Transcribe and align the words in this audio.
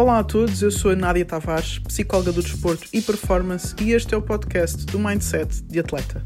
Olá 0.00 0.20
a 0.20 0.24
todos, 0.24 0.62
eu 0.62 0.70
sou 0.70 0.92
a 0.92 0.96
Nádia 0.96 1.26
Tavares, 1.26 1.78
psicóloga 1.80 2.32
do 2.32 2.42
desporto 2.42 2.88
e 2.90 3.02
performance, 3.02 3.74
e 3.82 3.92
este 3.92 4.14
é 4.14 4.16
o 4.16 4.22
podcast 4.22 4.86
do 4.86 4.98
Mindset 4.98 5.62
de 5.64 5.78
Atleta. 5.78 6.22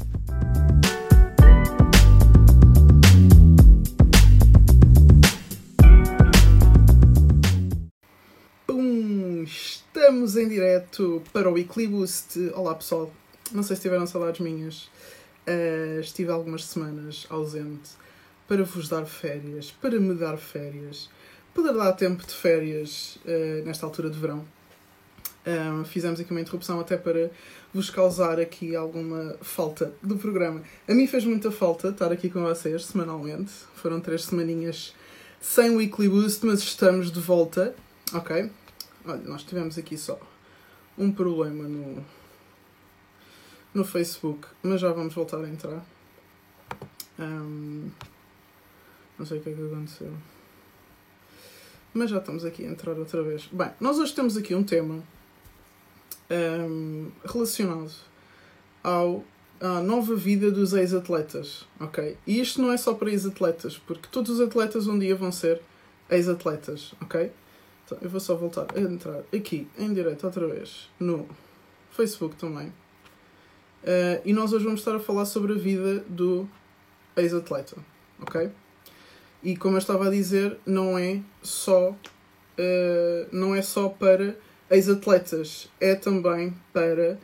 Pum! 8.65 9.43
Estamos 9.43 10.37
em 10.37 10.47
direto 10.47 11.21
para 11.33 11.49
o 11.49 11.55
Weekly 11.55 11.87
Boost. 11.87 12.39
Olá 12.55 12.75
pessoal, 12.75 13.11
não 13.51 13.61
sei 13.61 13.75
se 13.75 13.81
tiveram 13.81 14.07
saudades 14.07 14.39
minhas. 14.39 14.89
Uh, 15.45 15.99
estive 15.99 16.31
algumas 16.31 16.63
semanas 16.63 17.27
ausente 17.29 17.89
para 18.47 18.63
vos 18.63 18.87
dar 18.87 19.05
férias, 19.05 19.69
para 19.69 19.99
me 19.99 20.15
dar 20.15 20.37
férias 20.37 21.09
poder 21.55 21.73
dar 21.73 21.93
tempo 21.93 22.27
de 22.27 22.33
férias 22.33 23.17
uh, 23.25 23.65
nesta 23.65 23.85
altura 23.85 24.09
de 24.09 24.19
verão. 24.19 24.45
Um, 25.47 25.85
fizemos 25.85 26.19
aqui 26.19 26.31
uma 26.31 26.41
interrupção 26.41 26.79
até 26.79 26.97
para 26.97 27.31
vos 27.73 27.89
causar 27.89 28.39
aqui 28.39 28.75
alguma 28.75 29.37
falta 29.41 29.93
do 30.03 30.17
programa. 30.17 30.61
A 30.87 30.93
mim 30.93 31.07
fez 31.07 31.23
muita 31.23 31.51
falta 31.51 31.89
estar 31.89 32.11
aqui 32.11 32.29
com 32.29 32.41
vocês 32.41 32.85
semanalmente. 32.85 33.51
Foram 33.75 34.01
três 34.01 34.25
semaninhas 34.25 34.93
sem 35.39 35.75
Weekly 35.75 36.09
Boost, 36.09 36.45
mas 36.45 36.59
estamos 36.59 37.09
de 37.11 37.19
volta. 37.21 37.73
Ok? 38.13 38.51
Olha, 39.05 39.21
nós 39.21 39.43
tivemos 39.43 39.77
aqui 39.77 39.97
só 39.97 40.19
um 40.97 41.11
problema 41.11 41.63
no, 41.67 42.03
no 43.73 43.85
Facebook, 43.85 44.47
mas 44.61 44.81
já 44.81 44.91
vamos 44.91 45.13
voltar 45.13 45.37
a 45.37 45.47
entrar. 45.47 45.85
Um, 47.17 47.89
não 49.17 49.25
sei 49.25 49.37
o 49.37 49.41
que 49.41 49.49
é 49.49 49.53
que 49.53 49.61
aconteceu. 49.61 50.11
Mas 51.95 52.09
já 52.09 52.17
estamos 52.17 52.43
aqui 52.43 52.65
a 52.65 52.67
entrar 52.67 52.99
outra 52.99 53.23
vez. 53.23 53.47
Bem, 53.49 53.71
nós 53.79 53.97
hoje 53.97 54.13
temos 54.13 54.35
aqui 54.35 54.53
um 54.53 54.65
tema 54.65 55.01
um, 56.29 57.09
relacionado 57.23 57.93
ao, 58.83 59.23
à 59.61 59.79
nova 59.79 60.13
vida 60.13 60.51
dos 60.51 60.73
ex-atletas, 60.73 61.65
ok? 61.79 62.17
E 62.27 62.41
isto 62.41 62.61
não 62.61 62.69
é 62.69 62.75
só 62.75 62.93
para 62.93 63.09
ex-atletas, 63.09 63.77
porque 63.77 64.09
todos 64.11 64.29
os 64.31 64.41
atletas 64.41 64.87
um 64.87 64.99
dia 64.99 65.15
vão 65.15 65.31
ser 65.31 65.61
ex-atletas, 66.09 66.93
ok? 67.01 67.31
Então, 67.85 67.97
eu 68.01 68.09
vou 68.09 68.19
só 68.19 68.35
voltar 68.35 68.67
a 68.75 68.79
entrar 68.81 69.23
aqui 69.33 69.65
em 69.77 69.93
direto 69.93 70.25
outra 70.25 70.45
vez 70.47 70.89
no 70.99 71.25
Facebook 71.91 72.35
também. 72.35 72.67
Uh, 72.67 74.19
e 74.25 74.33
nós 74.33 74.51
hoje 74.51 74.65
vamos 74.65 74.81
estar 74.81 74.97
a 74.97 74.99
falar 74.99 75.23
sobre 75.23 75.53
a 75.53 75.55
vida 75.55 76.03
do 76.09 76.45
ex-atleta, 77.15 77.77
ok? 78.19 78.51
E 79.45 79.55
como 79.55 79.75
eu 79.75 79.79
estava 79.79 80.07
a 80.07 80.09
dizer, 80.09 80.57
não 80.65 80.97
é 80.97 81.21
só, 81.43 81.91
uh, 81.91 83.27
não 83.31 83.53
é 83.53 83.61
só 83.61 83.89
para 83.89 84.35
ex-atletas, 84.71 85.69
é 85.79 85.93
também 85.93 86.51
para 86.73 87.19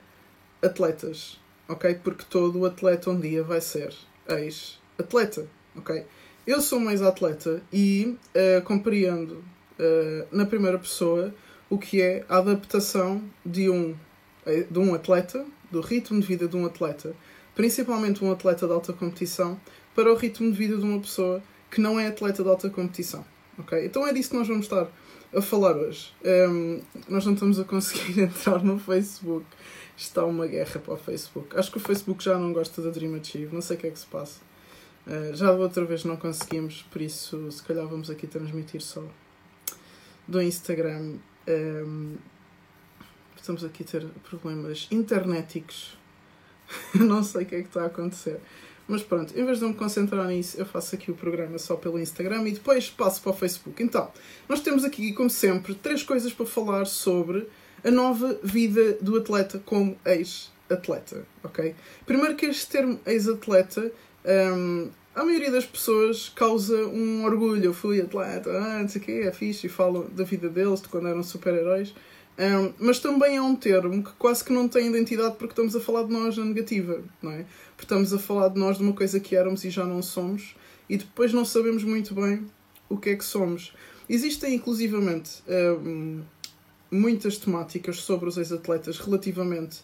atletas, 0.61 1.39
ok? 1.67 1.95
Porque 1.95 2.23
todo 2.29 2.63
atleta 2.63 3.09
um 3.09 3.19
dia 3.19 3.41
vai 3.41 3.59
ser 3.59 3.91
ex-atleta, 4.29 5.47
ok? 5.75 6.05
Eu 6.45 6.61
sou 6.61 6.77
um 6.77 6.91
ex-atleta 6.91 7.59
e 7.73 8.15
uh, 8.35 8.61
compreendo 8.65 9.43
uh, 9.79 10.27
na 10.31 10.45
primeira 10.45 10.77
pessoa 10.77 11.33
o 11.71 11.79
que 11.79 12.03
é 12.03 12.23
a 12.29 12.37
adaptação 12.37 13.23
de 13.43 13.67
um, 13.67 13.95
de 14.69 14.77
um 14.77 14.93
atleta, 14.93 15.43
do 15.71 15.81
ritmo 15.81 16.21
de 16.21 16.27
vida 16.27 16.47
de 16.47 16.55
um 16.55 16.67
atleta, 16.67 17.15
principalmente 17.55 18.23
um 18.23 18.31
atleta 18.31 18.67
de 18.67 18.73
alta 18.73 18.93
competição, 18.93 19.59
para 19.95 20.13
o 20.13 20.15
ritmo 20.15 20.51
de 20.51 20.57
vida 20.57 20.77
de 20.77 20.83
uma 20.83 20.99
pessoa 20.99 21.41
que 21.71 21.79
não 21.79 21.99
é 21.99 22.07
atleta 22.07 22.43
de 22.43 22.49
alta 22.49 22.69
competição. 22.69 23.25
Okay? 23.57 23.85
Então 23.85 24.05
é 24.05 24.13
disso 24.13 24.29
que 24.29 24.35
nós 24.35 24.47
vamos 24.47 24.65
estar 24.65 24.87
a 25.33 25.41
falar 25.41 25.75
hoje. 25.77 26.13
Um, 26.23 26.81
nós 27.07 27.25
não 27.25 27.33
estamos 27.33 27.59
a 27.59 27.63
conseguir 27.63 28.19
entrar 28.21 28.63
no 28.63 28.77
Facebook. 28.77 29.45
Está 29.95 30.25
uma 30.25 30.45
guerra 30.45 30.79
para 30.79 30.93
o 30.93 30.97
Facebook. 30.97 31.57
Acho 31.57 31.71
que 31.71 31.77
o 31.77 31.79
Facebook 31.79 32.23
já 32.23 32.37
não 32.37 32.51
gosta 32.51 32.81
da 32.81 32.89
Dream 32.89 33.15
Achieve. 33.15 33.53
Não 33.53 33.61
sei 33.61 33.77
o 33.77 33.79
que 33.79 33.87
é 33.87 33.91
que 33.91 33.99
se 33.99 34.05
passa. 34.05 34.41
Uh, 35.07 35.35
já 35.35 35.47
da 35.47 35.53
outra 35.53 35.85
vez 35.85 36.03
não 36.03 36.15
conseguimos, 36.15 36.83
por 36.91 37.01
isso 37.01 37.51
se 37.51 37.63
calhar 37.63 37.87
vamos 37.87 38.09
aqui 38.09 38.27
transmitir 38.27 38.81
só 38.81 39.03
do 40.27 40.41
Instagram. 40.41 41.15
Um, 41.47 42.17
estamos 43.35 43.63
aqui 43.63 43.83
a 43.83 43.85
ter 43.85 44.05
problemas 44.29 44.87
internéticos. 44.91 45.97
não 46.95 47.23
sei 47.23 47.43
o 47.43 47.45
que 47.45 47.55
é 47.55 47.61
que 47.61 47.67
está 47.67 47.83
a 47.83 47.87
acontecer. 47.87 48.39
Mas 48.91 49.01
pronto, 49.01 49.33
em 49.39 49.45
vez 49.45 49.57
de 49.57 49.65
me 49.65 49.73
concentrar 49.73 50.27
nisso, 50.27 50.59
eu 50.59 50.65
faço 50.65 50.95
aqui 50.95 51.09
o 51.09 51.15
programa 51.15 51.57
só 51.57 51.77
pelo 51.77 51.97
Instagram 51.97 52.45
e 52.45 52.51
depois 52.51 52.89
passo 52.89 53.21
para 53.21 53.31
o 53.31 53.33
Facebook. 53.33 53.81
Então, 53.81 54.11
nós 54.49 54.59
temos 54.59 54.83
aqui, 54.83 55.13
como 55.13 55.29
sempre, 55.29 55.73
três 55.73 56.03
coisas 56.03 56.33
para 56.33 56.45
falar 56.45 56.85
sobre 56.85 57.47
a 57.85 57.89
nova 57.89 58.37
vida 58.43 58.97
do 59.01 59.15
atleta 59.15 59.61
como 59.65 59.97
ex-atleta, 60.05 61.25
ok? 61.41 61.73
Primeiro 62.05 62.35
que 62.35 62.47
este 62.47 62.67
termo 62.67 62.99
ex-atleta, 63.05 63.93
um, 64.25 64.89
a 65.15 65.23
maioria 65.23 65.51
das 65.51 65.65
pessoas 65.65 66.27
causa 66.27 66.75
um 66.87 67.23
orgulho. 67.23 67.63
Eu 67.63 67.73
fui 67.73 68.01
atleta, 68.01 68.51
ah, 68.51 68.81
não 68.81 68.89
sei 68.89 69.01
o 69.01 69.05
quê, 69.05 69.23
é 69.23 69.31
fixe, 69.31 69.67
e 69.67 69.69
falam 69.69 70.05
da 70.09 70.25
vida 70.25 70.49
deles, 70.49 70.81
de 70.81 70.89
quando 70.89 71.07
eram 71.07 71.23
super-heróis. 71.23 71.95
Um, 72.41 72.73
mas 72.79 72.99
também 72.99 73.35
é 73.35 73.41
um 73.41 73.55
termo 73.55 74.03
que 74.03 74.11
quase 74.13 74.43
que 74.43 74.51
não 74.51 74.67
tem 74.67 74.87
identidade 74.87 75.35
porque 75.35 75.51
estamos 75.51 75.75
a 75.75 75.79
falar 75.79 76.05
de 76.05 76.11
nós 76.11 76.35
na 76.35 76.43
negativa, 76.43 76.99
não 77.21 77.31
é? 77.31 77.45
Porque 77.75 77.83
estamos 77.83 78.11
a 78.11 78.17
falar 78.17 78.47
de 78.47 78.59
nós 78.59 78.77
de 78.77 78.83
uma 78.83 78.93
coisa 78.93 79.19
que 79.19 79.35
éramos 79.35 79.63
e 79.63 79.69
já 79.69 79.85
não 79.85 80.01
somos 80.01 80.55
e 80.89 80.97
depois 80.97 81.31
não 81.31 81.45
sabemos 81.45 81.83
muito 81.83 82.15
bem 82.15 82.47
o 82.89 82.97
que 82.97 83.11
é 83.11 83.15
que 83.15 83.23
somos. 83.23 83.75
Existem 84.09 84.55
inclusivamente 84.55 85.43
um, 85.47 86.23
muitas 86.89 87.37
temáticas 87.37 87.97
sobre 87.97 88.27
os 88.27 88.37
ex-atletas 88.37 88.97
relativamente 88.97 89.81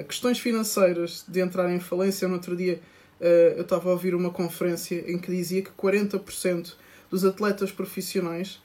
a 0.00 0.02
questões 0.02 0.40
financeiras 0.40 1.24
de 1.28 1.40
entrar 1.40 1.72
em 1.72 1.78
falência. 1.78 2.26
No 2.26 2.34
outro 2.34 2.56
dia 2.56 2.80
uh, 3.20 3.24
eu 3.56 3.62
estava 3.62 3.90
a 3.90 3.92
ouvir 3.92 4.12
uma 4.12 4.30
conferência 4.30 5.04
em 5.08 5.16
que 5.18 5.30
dizia 5.30 5.62
que 5.62 5.70
40% 5.70 6.74
dos 7.08 7.24
atletas 7.24 7.70
profissionais 7.70 8.60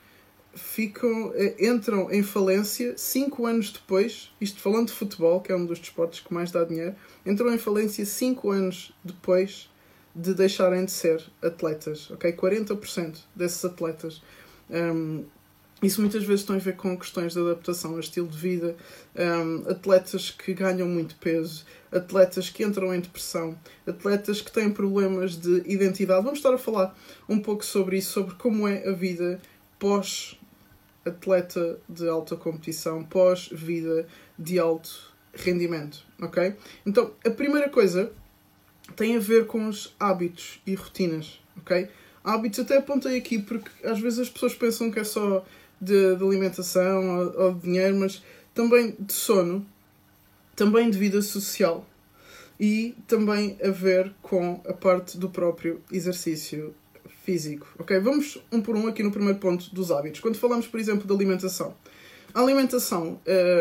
ficam, 0.55 1.31
eh, 1.35 1.55
entram 1.67 2.11
em 2.11 2.21
falência 2.21 2.93
cinco 2.97 3.45
anos 3.45 3.71
depois, 3.71 4.31
isto 4.39 4.59
falando 4.59 4.87
de 4.87 4.93
futebol, 4.93 5.41
que 5.41 5.51
é 5.51 5.55
um 5.55 5.65
dos 5.65 5.79
desportos 5.79 6.19
que 6.19 6.33
mais 6.33 6.51
dá 6.51 6.63
dinheiro, 6.63 6.95
entram 7.25 7.53
em 7.53 7.57
falência 7.57 8.05
cinco 8.05 8.51
anos 8.51 8.93
depois 9.03 9.69
de 10.15 10.33
deixarem 10.33 10.85
de 10.85 10.91
ser 10.91 11.23
atletas, 11.41 12.11
ok? 12.11 12.31
40% 12.33 13.17
desses 13.35 13.65
atletas. 13.65 14.21
Um, 14.69 15.25
isso 15.81 15.99
muitas 15.99 16.23
vezes 16.23 16.45
tem 16.45 16.55
a 16.55 16.59
ver 16.59 16.77
com 16.77 16.97
questões 16.97 17.33
de 17.33 17.39
adaptação 17.39 17.97
a 17.97 17.99
estilo 17.99 18.27
de 18.27 18.37
vida, 18.37 18.75
um, 19.15 19.69
atletas 19.69 20.31
que 20.31 20.53
ganham 20.53 20.87
muito 20.87 21.15
peso, 21.15 21.65
atletas 21.91 22.49
que 22.49 22.63
entram 22.63 22.93
em 22.93 22.99
depressão, 22.99 23.57
atletas 23.85 24.39
que 24.39 24.51
têm 24.51 24.71
problemas 24.71 25.35
de 25.35 25.63
identidade. 25.65 26.23
Vamos 26.23 26.39
estar 26.39 26.53
a 26.53 26.57
falar 26.57 26.95
um 27.27 27.39
pouco 27.39 27.65
sobre 27.65 27.97
isso, 27.97 28.11
sobre 28.11 28.35
como 28.35 28.67
é 28.67 28.87
a 28.87 28.93
vida 28.93 29.41
pós 29.77 30.39
atleta 31.05 31.79
de 31.87 32.07
alta 32.07 32.35
competição 32.35 33.03
pós-vida 33.03 34.07
de 34.37 34.59
alto 34.59 35.13
rendimento, 35.33 36.05
ok? 36.21 36.55
Então, 36.85 37.11
a 37.25 37.29
primeira 37.29 37.69
coisa 37.69 38.11
tem 38.95 39.15
a 39.15 39.19
ver 39.19 39.47
com 39.47 39.67
os 39.67 39.95
hábitos 39.99 40.61
e 40.65 40.75
rotinas, 40.75 41.41
ok? 41.57 41.89
Hábitos 42.23 42.59
até 42.59 42.77
apontei 42.77 43.17
aqui 43.17 43.39
porque 43.39 43.69
às 43.85 43.99
vezes 43.99 44.19
as 44.19 44.29
pessoas 44.29 44.55
pensam 44.55 44.91
que 44.91 44.99
é 44.99 45.03
só 45.03 45.45
de, 45.79 46.15
de 46.15 46.23
alimentação 46.23 47.19
ou, 47.19 47.41
ou 47.45 47.53
de 47.53 47.61
dinheiro, 47.61 47.97
mas 47.97 48.23
também 48.53 48.95
de 48.99 49.13
sono, 49.13 49.65
também 50.55 50.89
de 50.89 50.97
vida 50.97 51.21
social 51.21 51.85
e 52.59 52.95
também 53.07 53.57
a 53.63 53.69
ver 53.69 54.13
com 54.21 54.61
a 54.67 54.73
parte 54.73 55.17
do 55.17 55.29
próprio 55.29 55.81
exercício 55.91 56.73
físico. 57.23 57.67
Ok? 57.79 57.99
Vamos 57.99 58.37
um 58.51 58.61
por 58.61 58.75
um 58.75 58.87
aqui 58.87 59.01
no 59.01 59.11
primeiro 59.11 59.39
ponto 59.39 59.73
dos 59.73 59.91
hábitos. 59.91 60.19
Quando 60.19 60.37
falamos, 60.37 60.67
por 60.67 60.79
exemplo, 60.79 61.07
de 61.07 61.13
alimentação. 61.13 61.75
A 62.33 62.41
alimentação, 62.41 63.19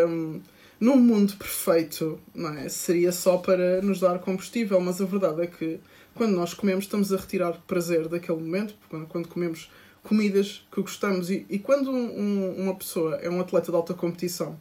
um, 0.08 0.40
num 0.80 0.96
mundo 0.96 1.34
perfeito, 1.36 2.18
não 2.34 2.54
é? 2.54 2.68
seria 2.68 3.12
só 3.12 3.36
para 3.36 3.80
nos 3.82 4.00
dar 4.00 4.18
combustível, 4.18 4.80
mas 4.80 5.00
a 5.00 5.04
verdade 5.04 5.42
é 5.42 5.46
que 5.46 5.78
quando 6.14 6.32
nós 6.32 6.54
comemos, 6.54 6.84
estamos 6.84 7.12
a 7.12 7.16
retirar 7.16 7.60
prazer 7.66 8.08
daquele 8.08 8.38
momento, 8.38 8.74
quando 9.08 9.28
comemos 9.28 9.70
comidas 10.02 10.66
que 10.72 10.80
gostamos. 10.80 11.30
E, 11.30 11.46
e 11.48 11.58
quando 11.58 11.90
um, 11.90 12.54
uma 12.56 12.74
pessoa 12.74 13.16
é 13.16 13.30
um 13.30 13.40
atleta 13.40 13.70
de 13.70 13.76
alta 13.76 13.94
competição, 13.94 14.58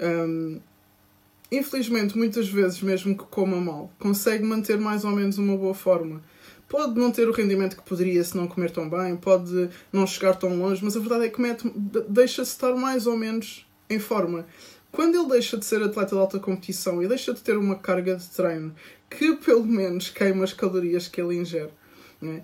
um, 0.00 0.60
infelizmente, 1.52 2.16
muitas 2.16 2.48
vezes, 2.48 2.80
mesmo 2.80 3.16
que 3.16 3.24
coma 3.24 3.60
mal, 3.60 3.92
consegue 3.98 4.44
manter 4.44 4.78
mais 4.78 5.04
ou 5.04 5.12
menos 5.12 5.38
uma 5.38 5.56
boa 5.56 5.74
forma 5.74 6.22
pode 6.68 6.98
não 6.98 7.10
ter 7.10 7.28
o 7.28 7.32
rendimento 7.32 7.76
que 7.76 7.82
poderia 7.82 8.22
se 8.22 8.36
não 8.36 8.46
comer 8.46 8.70
tão 8.70 8.88
bem, 8.88 9.16
pode 9.16 9.70
não 9.92 10.06
chegar 10.06 10.34
tão 10.36 10.58
longe, 10.58 10.84
mas 10.84 10.96
a 10.96 11.00
verdade 11.00 11.24
é 11.24 11.28
que 11.28 11.40
deixa-se 12.08 12.50
estar 12.52 12.74
mais 12.74 13.06
ou 13.06 13.16
menos 13.16 13.66
em 13.88 13.98
forma. 13.98 14.46
Quando 14.92 15.16
ele 15.16 15.28
deixa 15.28 15.56
de 15.56 15.64
ser 15.64 15.82
atleta 15.82 16.14
de 16.14 16.20
alta 16.20 16.38
competição 16.38 17.02
e 17.02 17.08
deixa 17.08 17.32
de 17.32 17.40
ter 17.40 17.56
uma 17.56 17.76
carga 17.76 18.16
de 18.16 18.26
treino 18.28 18.74
que 19.10 19.36
pelo 19.36 19.64
menos 19.64 20.10
queima 20.10 20.44
as 20.44 20.52
calorias 20.52 21.08
que 21.08 21.20
ele 21.20 21.36
ingere, 21.36 21.70
é? 22.22 22.42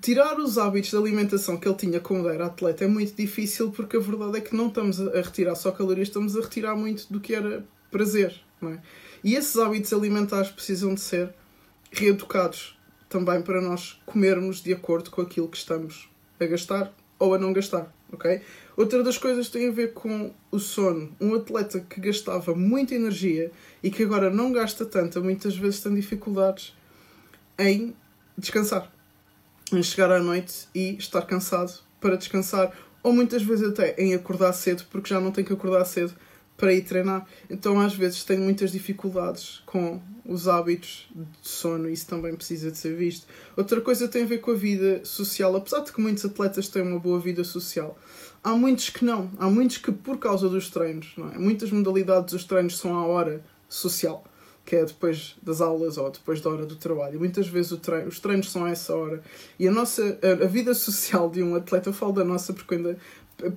tirar 0.00 0.38
os 0.38 0.58
hábitos 0.58 0.90
de 0.90 0.96
alimentação 0.96 1.56
que 1.56 1.68
ele 1.68 1.76
tinha 1.76 2.00
quando 2.00 2.28
era 2.28 2.46
atleta 2.46 2.84
é 2.84 2.86
muito 2.86 3.14
difícil 3.14 3.70
porque 3.70 3.96
a 3.96 4.00
verdade 4.00 4.38
é 4.38 4.40
que 4.40 4.54
não 4.54 4.68
estamos 4.68 5.00
a 5.00 5.20
retirar 5.20 5.54
só 5.54 5.70
calorias, 5.70 6.08
estamos 6.08 6.36
a 6.36 6.40
retirar 6.40 6.76
muito 6.76 7.10
do 7.12 7.20
que 7.20 7.34
era 7.34 7.64
prazer. 7.90 8.34
É? 8.62 8.78
E 9.22 9.34
esses 9.34 9.56
hábitos 9.56 9.92
alimentares 9.92 10.50
precisam 10.50 10.94
de 10.94 11.00
ser 11.00 11.34
reeducados 11.90 12.75
também 13.08 13.42
para 13.42 13.60
nós 13.60 14.00
comermos 14.04 14.62
de 14.62 14.72
acordo 14.72 15.10
com 15.10 15.22
aquilo 15.22 15.48
que 15.48 15.56
estamos 15.56 16.08
a 16.38 16.46
gastar 16.46 16.92
ou 17.18 17.34
a 17.34 17.38
não 17.38 17.52
gastar. 17.52 17.92
ok? 18.12 18.40
Outra 18.76 19.02
das 19.02 19.16
coisas 19.16 19.48
tem 19.48 19.68
a 19.68 19.72
ver 19.72 19.92
com 19.92 20.32
o 20.50 20.58
sono. 20.58 21.14
Um 21.20 21.34
atleta 21.34 21.80
que 21.80 22.00
gastava 22.00 22.54
muita 22.54 22.94
energia 22.94 23.50
e 23.82 23.90
que 23.90 24.02
agora 24.02 24.30
não 24.30 24.52
gasta 24.52 24.84
tanta, 24.84 25.20
muitas 25.20 25.56
vezes 25.56 25.80
tem 25.80 25.94
dificuldades 25.94 26.74
em 27.58 27.94
descansar 28.36 28.92
em 29.72 29.82
chegar 29.82 30.12
à 30.12 30.20
noite 30.20 30.68
e 30.74 30.96
estar 30.96 31.22
cansado 31.22 31.80
para 32.00 32.16
descansar, 32.16 32.72
ou 33.02 33.12
muitas 33.12 33.42
vezes 33.42 33.68
até 33.68 33.94
em 33.98 34.14
acordar 34.14 34.52
cedo, 34.52 34.84
porque 34.90 35.08
já 35.08 35.20
não 35.20 35.32
tem 35.32 35.44
que 35.44 35.52
acordar 35.52 35.84
cedo 35.84 36.14
para 36.56 36.72
ir 36.72 36.82
treinar. 36.82 37.26
Então, 37.50 37.78
às 37.80 37.94
vezes, 37.94 38.24
tenho 38.24 38.42
muitas 38.42 38.72
dificuldades 38.72 39.62
com 39.66 40.00
os 40.24 40.48
hábitos 40.48 41.08
de 41.14 41.48
sono, 41.48 41.88
isso 41.88 42.06
também 42.06 42.34
precisa 42.34 42.70
de 42.70 42.78
ser 42.78 42.94
visto. 42.96 43.26
Outra 43.56 43.80
coisa 43.80 44.08
tem 44.08 44.24
a 44.24 44.26
ver 44.26 44.38
com 44.38 44.50
a 44.50 44.54
vida 44.54 45.04
social, 45.04 45.54
apesar 45.54 45.80
de 45.80 45.92
que 45.92 46.00
muitos 46.00 46.24
atletas 46.24 46.68
têm 46.68 46.82
uma 46.82 46.98
boa 46.98 47.20
vida 47.20 47.44
social. 47.44 47.96
Há 48.42 48.52
muitos 48.54 48.90
que 48.90 49.04
não, 49.04 49.30
há 49.38 49.48
muitos 49.48 49.78
que, 49.78 49.92
por 49.92 50.18
causa 50.18 50.48
dos 50.48 50.70
treinos, 50.70 51.12
não 51.16 51.30
é? 51.30 51.38
muitas 51.38 51.70
modalidades 51.70 52.32
dos 52.32 52.44
treinos 52.44 52.78
são 52.78 52.96
à 52.96 53.06
hora 53.06 53.44
social 53.68 54.24
que 54.66 54.74
é 54.74 54.84
depois 54.84 55.36
das 55.40 55.60
aulas 55.60 55.96
ou 55.96 56.10
depois 56.10 56.40
da 56.40 56.50
hora 56.50 56.66
do 56.66 56.74
trabalho. 56.74 57.20
Muitas 57.20 57.46
vezes 57.46 57.78
treino, 57.78 58.08
os 58.08 58.18
treinos 58.18 58.50
são 58.50 58.64
a 58.64 58.70
essa 58.70 58.94
hora. 58.96 59.22
E 59.58 59.68
a 59.68 59.70
nossa 59.70 60.18
a, 60.20 60.46
vida 60.46 60.74
social 60.74 61.30
de 61.30 61.40
um 61.40 61.54
atleta, 61.54 61.88
eu 61.88 61.92
falo 61.92 62.12
da 62.12 62.24
nossa 62.24 62.52
porque 62.52 62.74
ainda, 62.74 62.98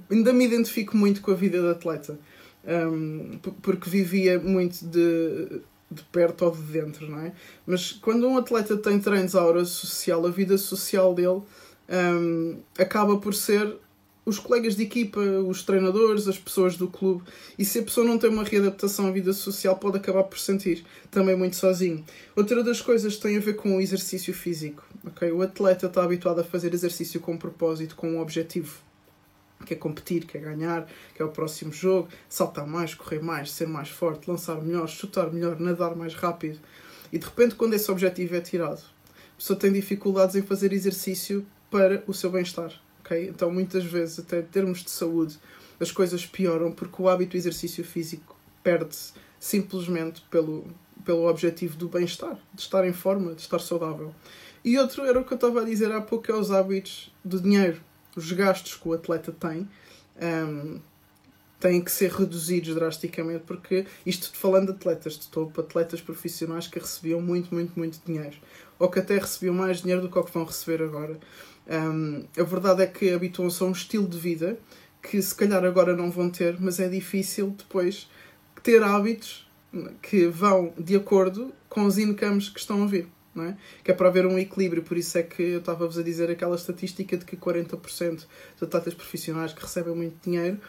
ainda 0.09 0.31
me 0.31 0.45
identifico 0.45 0.95
muito 0.95 1.21
com 1.21 1.31
a 1.31 1.33
vida 1.33 1.59
de 1.59 1.67
atleta. 1.67 2.19
Um, 2.65 3.39
porque 3.61 3.89
vivia 3.89 4.37
muito 4.37 4.85
de, 4.85 5.61
de 5.89 6.03
perto 6.11 6.45
ou 6.45 6.51
de 6.51 6.61
dentro, 6.61 7.09
não 7.09 7.19
é? 7.19 7.33
Mas 7.65 7.93
quando 7.93 8.27
um 8.27 8.37
atleta 8.37 8.77
tem 8.77 8.99
treinos 8.99 9.35
à 9.35 9.43
hora 9.43 9.63
social, 9.65 10.25
a 10.25 10.29
vida 10.29 10.57
social 10.57 11.13
dele 11.13 11.41
um, 11.89 12.59
acaba 12.77 13.17
por 13.17 13.33
ser 13.33 13.77
os 14.25 14.37
colegas 14.37 14.75
de 14.75 14.83
equipa, 14.83 15.19
os 15.19 15.63
treinadores, 15.63 16.27
as 16.27 16.37
pessoas 16.37 16.75
do 16.75 16.87
clube. 16.87 17.23
E 17.57 17.65
se 17.65 17.79
a 17.79 17.83
pessoa 17.83 18.05
não 18.05 18.17
tem 18.17 18.29
uma 18.29 18.43
readaptação 18.43 19.07
à 19.07 19.11
vida 19.11 19.33
social, 19.33 19.75
pode 19.77 19.97
acabar 19.97 20.23
por 20.23 20.37
sentir 20.37 20.85
também 21.09 21.35
muito 21.35 21.55
sozinho. 21.55 22.05
Outra 22.35 22.63
das 22.63 22.79
coisas 22.81 23.17
tem 23.17 23.37
a 23.37 23.39
ver 23.39 23.55
com 23.55 23.77
o 23.77 23.81
exercício 23.81 24.33
físico. 24.33 24.85
Okay? 25.07 25.31
O 25.31 25.41
atleta 25.41 25.87
está 25.87 26.03
habituado 26.03 26.39
a 26.39 26.43
fazer 26.43 26.73
exercício 26.73 27.19
com 27.19 27.37
propósito, 27.37 27.95
com 27.95 28.11
um 28.11 28.21
objetivo. 28.21 28.88
Quer 29.69 29.75
competir, 29.75 30.25
quer 30.25 30.41
ganhar, 30.41 30.87
quer 31.15 31.23
o 31.23 31.29
próximo 31.29 31.71
jogo, 31.71 32.09
saltar 32.27 32.67
mais, 32.67 32.93
correr 32.93 33.21
mais, 33.21 33.51
ser 33.51 33.67
mais 33.67 33.89
forte, 33.89 34.29
lançar 34.29 34.61
melhor, 34.61 34.87
chutar 34.87 35.31
melhor, 35.31 35.59
nadar 35.59 35.95
mais 35.95 36.13
rápido. 36.13 36.59
E 37.13 37.17
de 37.17 37.25
repente, 37.25 37.55
quando 37.55 37.73
esse 37.73 37.89
objetivo 37.89 38.35
é 38.35 38.41
tirado, 38.41 38.81
a 38.81 39.37
pessoa 39.37 39.57
tem 39.57 39.71
dificuldades 39.71 40.35
em 40.35 40.41
fazer 40.41 40.73
exercício 40.73 41.45
para 41.69 42.03
o 42.07 42.13
seu 42.13 42.29
bem-estar 42.31 42.73
ok? 43.09 43.27
Então, 43.27 43.51
muitas 43.51 43.83
vezes, 43.83 44.19
até 44.19 44.39
em 44.39 44.43
termos 44.43 44.83
de 44.83 44.91
saúde, 44.91 45.37
as 45.79 45.91
coisas 45.91 46.25
pioram 46.25 46.71
porque 46.71 47.01
o 47.01 47.09
hábito 47.09 47.31
do 47.31 47.37
exercício 47.37 47.83
físico 47.83 48.35
perde-se 48.61 49.13
simplesmente 49.39 50.21
pelo, 50.29 50.67
pelo 51.03 51.27
objetivo 51.27 51.77
do 51.77 51.89
bem-estar, 51.89 52.37
de 52.53 52.61
estar 52.61 52.85
em 52.85 52.93
forma, 52.93 53.33
de 53.33 53.41
estar 53.41 53.59
saudável. 53.59 54.13
E 54.63 54.77
outro 54.77 55.05
era 55.05 55.19
o 55.19 55.23
que 55.23 55.33
eu 55.33 55.35
estava 55.35 55.61
a 55.61 55.65
dizer 55.65 55.91
há 55.91 56.01
pouco, 56.01 56.31
é 56.31 56.35
os 56.35 56.51
hábitos 56.51 57.11
do 57.23 57.39
dinheiro, 57.39 57.81
os 58.19 58.31
gastos 58.31 58.75
que 58.75 58.87
o 58.87 58.93
atleta 58.93 59.31
tem. 59.31 59.67
Um, 60.21 60.79
têm 61.59 61.81
que 61.81 61.91
ser 61.91 62.11
reduzidos 62.11 62.73
drasticamente, 62.73 63.43
porque 63.45 63.85
isto 64.05 64.31
falando 64.33 64.67
de 64.67 64.71
atletas 64.73 65.19
de 65.19 65.27
topo, 65.27 65.59
atletas 65.59 65.99
profissionais 65.99 66.67
que 66.67 66.79
recebiam 66.79 67.21
muito, 67.21 67.53
muito, 67.53 67.77
muito 67.77 67.99
dinheiro, 68.05 68.37
ou 68.77 68.89
que 68.89 68.99
até 68.99 69.17
recebiam 69.17 69.53
mais 69.53 69.81
dinheiro 69.81 70.01
do 70.01 70.09
que 70.09 70.17
o 70.17 70.23
que 70.23 70.33
vão 70.33 70.45
receber 70.45 70.81
agora. 70.81 71.19
Um, 71.67 72.23
a 72.37 72.43
verdade 72.43 72.81
é 72.83 72.87
que 72.87 73.11
habituam-se 73.11 73.61
a 73.61 73.65
um 73.65 73.71
estilo 73.71 74.07
de 74.07 74.17
vida 74.17 74.57
que 75.01 75.21
se 75.21 75.35
calhar 75.35 75.63
agora 75.63 75.95
não 75.95 76.09
vão 76.09 76.29
ter, 76.29 76.57
mas 76.59 76.79
é 76.79 76.87
difícil 76.87 77.53
depois 77.57 78.09
ter 78.63 78.81
hábitos 78.81 79.47
que 80.01 80.27
vão 80.27 80.73
de 80.77 80.95
acordo 80.95 81.53
com 81.67 81.85
os 81.85 81.97
incomes 81.97 82.49
que 82.49 82.59
estão 82.59 82.83
a 82.83 82.87
vir. 82.87 83.07
Não 83.39 83.45
é? 83.45 83.57
Que 83.83 83.91
é 83.91 83.93
para 83.93 84.09
haver 84.09 84.25
um 84.25 84.37
equilíbrio, 84.37 84.83
por 84.83 84.97
isso 84.97 85.17
é 85.17 85.23
que 85.23 85.41
eu 85.41 85.59
estava-vos 85.59 85.97
a 85.97 86.03
dizer 86.03 86.29
aquela 86.29 86.55
estatística 86.55 87.15
de 87.15 87.23
que 87.23 87.37
40% 87.37 88.17
de 88.17 88.25
atletas 88.61 88.93
profissionais 88.93 89.53
que 89.53 89.61
recebem 89.61 89.95
muito 89.95 90.17
dinheiro 90.21 90.59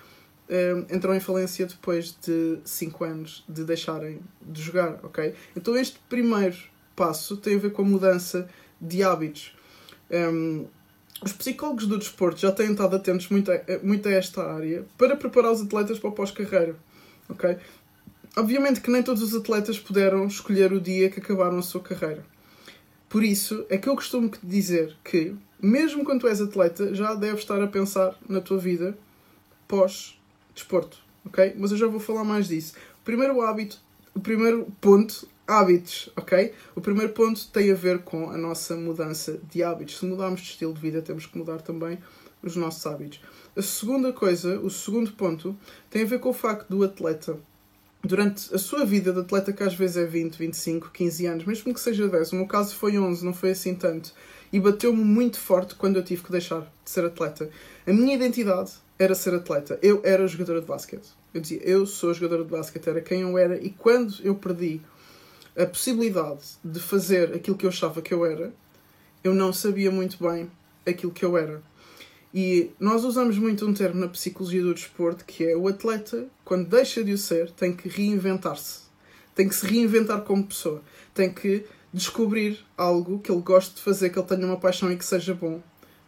um, 0.48 0.94
entram 0.94 1.14
em 1.14 1.20
falência 1.20 1.66
depois 1.66 2.16
de 2.24 2.58
5 2.64 3.04
anos 3.04 3.44
de 3.48 3.64
deixarem 3.64 4.20
de 4.40 4.62
jogar, 4.62 5.00
ok? 5.02 5.34
Então 5.56 5.76
este 5.76 5.98
primeiro 6.08 6.56
passo 6.94 7.36
tem 7.36 7.56
a 7.56 7.58
ver 7.58 7.72
com 7.72 7.82
a 7.82 7.84
mudança 7.84 8.48
de 8.80 9.02
hábitos. 9.02 9.56
Um, 10.10 10.66
os 11.22 11.32
psicólogos 11.32 11.86
do 11.86 11.98
desporto 11.98 12.40
já 12.40 12.50
têm 12.50 12.70
estado 12.70 12.96
atentos 12.96 13.28
muito 13.28 13.50
a, 13.50 13.60
muito 13.82 14.08
a 14.08 14.12
esta 14.12 14.42
área 14.42 14.84
para 14.96 15.16
preparar 15.16 15.52
os 15.52 15.60
atletas 15.60 15.98
para 15.98 16.10
o 16.10 16.12
pós-carreira. 16.12 16.76
ok? 17.28 17.56
Obviamente 18.36 18.80
que 18.80 18.90
nem 18.90 19.02
todos 19.02 19.22
os 19.22 19.34
atletas 19.34 19.78
puderam 19.78 20.26
escolher 20.26 20.72
o 20.72 20.80
dia 20.80 21.10
que 21.10 21.18
acabaram 21.18 21.58
a 21.58 21.62
sua 21.62 21.80
carreira. 21.80 22.24
Por 23.10 23.24
isso 23.24 23.66
é 23.68 23.76
que 23.76 23.88
eu 23.88 23.96
costumo 23.96 24.30
dizer 24.40 24.96
que, 25.02 25.34
mesmo 25.60 26.04
quando 26.04 26.20
tu 26.20 26.28
és 26.28 26.40
atleta, 26.40 26.94
já 26.94 27.12
deves 27.12 27.40
estar 27.40 27.60
a 27.60 27.66
pensar 27.66 28.16
na 28.28 28.40
tua 28.40 28.56
vida 28.56 28.96
pós-desporto. 29.66 30.96
ok? 31.26 31.56
Mas 31.58 31.72
eu 31.72 31.76
já 31.76 31.88
vou 31.88 31.98
falar 31.98 32.22
mais 32.22 32.46
disso. 32.46 32.72
O 33.02 33.04
primeiro 33.04 33.42
hábito, 33.42 33.80
o 34.14 34.20
primeiro 34.20 34.72
ponto 34.80 35.28
hábitos, 35.44 36.08
ok? 36.16 36.54
O 36.76 36.80
primeiro 36.80 37.12
ponto 37.12 37.48
tem 37.48 37.72
a 37.72 37.74
ver 37.74 37.98
com 38.04 38.30
a 38.30 38.38
nossa 38.38 38.76
mudança 38.76 39.40
de 39.50 39.60
hábitos. 39.64 39.98
Se 39.98 40.06
mudarmos 40.06 40.40
de 40.40 40.50
estilo 40.50 40.72
de 40.72 40.80
vida, 40.80 41.02
temos 41.02 41.26
que 41.26 41.36
mudar 41.36 41.60
também 41.62 41.98
os 42.40 42.54
nossos 42.54 42.86
hábitos. 42.86 43.20
A 43.56 43.62
segunda 43.62 44.12
coisa, 44.12 44.60
o 44.60 44.70
segundo 44.70 45.10
ponto, 45.14 45.58
tem 45.90 46.02
a 46.02 46.06
ver 46.06 46.20
com 46.20 46.28
o 46.28 46.32
facto 46.32 46.68
do 46.68 46.84
atleta, 46.84 47.36
durante 48.02 48.54
a 48.54 48.58
sua 48.58 48.84
vida 48.84 49.12
de 49.12 49.20
atleta, 49.20 49.52
que 49.52 49.62
às 49.62 49.74
vezes 49.74 49.96
é 49.96 50.06
20, 50.06 50.36
25, 50.36 50.90
15 50.90 51.26
anos, 51.26 51.44
mesmo 51.44 51.74
que 51.74 51.80
seja 51.80 52.08
10, 52.08 52.32
o 52.32 52.36
meu 52.36 52.46
caso 52.46 52.74
foi 52.74 52.98
11, 52.98 53.24
não 53.24 53.34
foi 53.34 53.50
assim 53.50 53.74
tanto, 53.74 54.12
e 54.52 54.58
bateu-me 54.58 55.04
muito 55.04 55.38
forte 55.38 55.74
quando 55.74 55.96
eu 55.96 56.02
tive 56.02 56.22
que 56.22 56.32
deixar 56.32 56.60
de 56.60 56.90
ser 56.90 57.04
atleta. 57.04 57.50
A 57.86 57.92
minha 57.92 58.14
identidade 58.14 58.72
era 58.98 59.14
ser 59.14 59.34
atleta. 59.34 59.78
Eu 59.80 60.02
era 60.04 60.26
jogadora 60.26 60.60
de 60.60 60.66
basquete. 60.66 61.08
Eu 61.32 61.40
dizia, 61.40 61.62
eu 61.62 61.86
sou 61.86 62.12
jogadora 62.12 62.44
de 62.44 62.50
basquete, 62.50 62.88
era 62.88 63.00
quem 63.00 63.22
eu 63.22 63.38
era, 63.38 63.56
e 63.56 63.70
quando 63.70 64.14
eu 64.22 64.34
perdi 64.34 64.80
a 65.56 65.64
possibilidade 65.66 66.58
de 66.64 66.80
fazer 66.80 67.34
aquilo 67.34 67.56
que 67.56 67.64
eu 67.64 67.70
achava 67.70 68.02
que 68.02 68.12
eu 68.12 68.26
era, 68.26 68.52
eu 69.22 69.34
não 69.34 69.52
sabia 69.52 69.90
muito 69.90 70.22
bem 70.22 70.50
aquilo 70.86 71.12
que 71.12 71.24
eu 71.24 71.36
era. 71.36 71.62
E 72.32 72.70
nós 72.78 73.04
usamos 73.04 73.36
muito 73.38 73.66
um 73.66 73.74
termo 73.74 74.00
na 74.00 74.08
psicologia 74.08 74.62
do 74.62 74.74
desporto 74.74 75.24
que 75.24 75.44
é 75.44 75.56
o 75.56 75.66
atleta, 75.66 76.28
quando 76.44 76.68
deixa 76.68 77.02
de 77.02 77.12
o 77.12 77.18
ser, 77.18 77.50
tem 77.50 77.74
que 77.74 77.88
reinventar-se. 77.88 78.82
Tem 79.34 79.48
que 79.48 79.54
se 79.54 79.66
reinventar 79.66 80.22
como 80.22 80.46
pessoa. 80.46 80.82
Tem 81.12 81.32
que 81.32 81.64
descobrir 81.92 82.64
algo 82.76 83.18
que 83.18 83.32
ele 83.32 83.40
goste 83.40 83.74
de 83.74 83.82
fazer, 83.82 84.10
que 84.10 84.18
ele 84.18 84.26
tenha 84.26 84.46
uma 84.46 84.60
paixão 84.60 84.92
e 84.92 84.96
que 84.96 85.04
seja 85.04 85.34
bom 85.34 85.60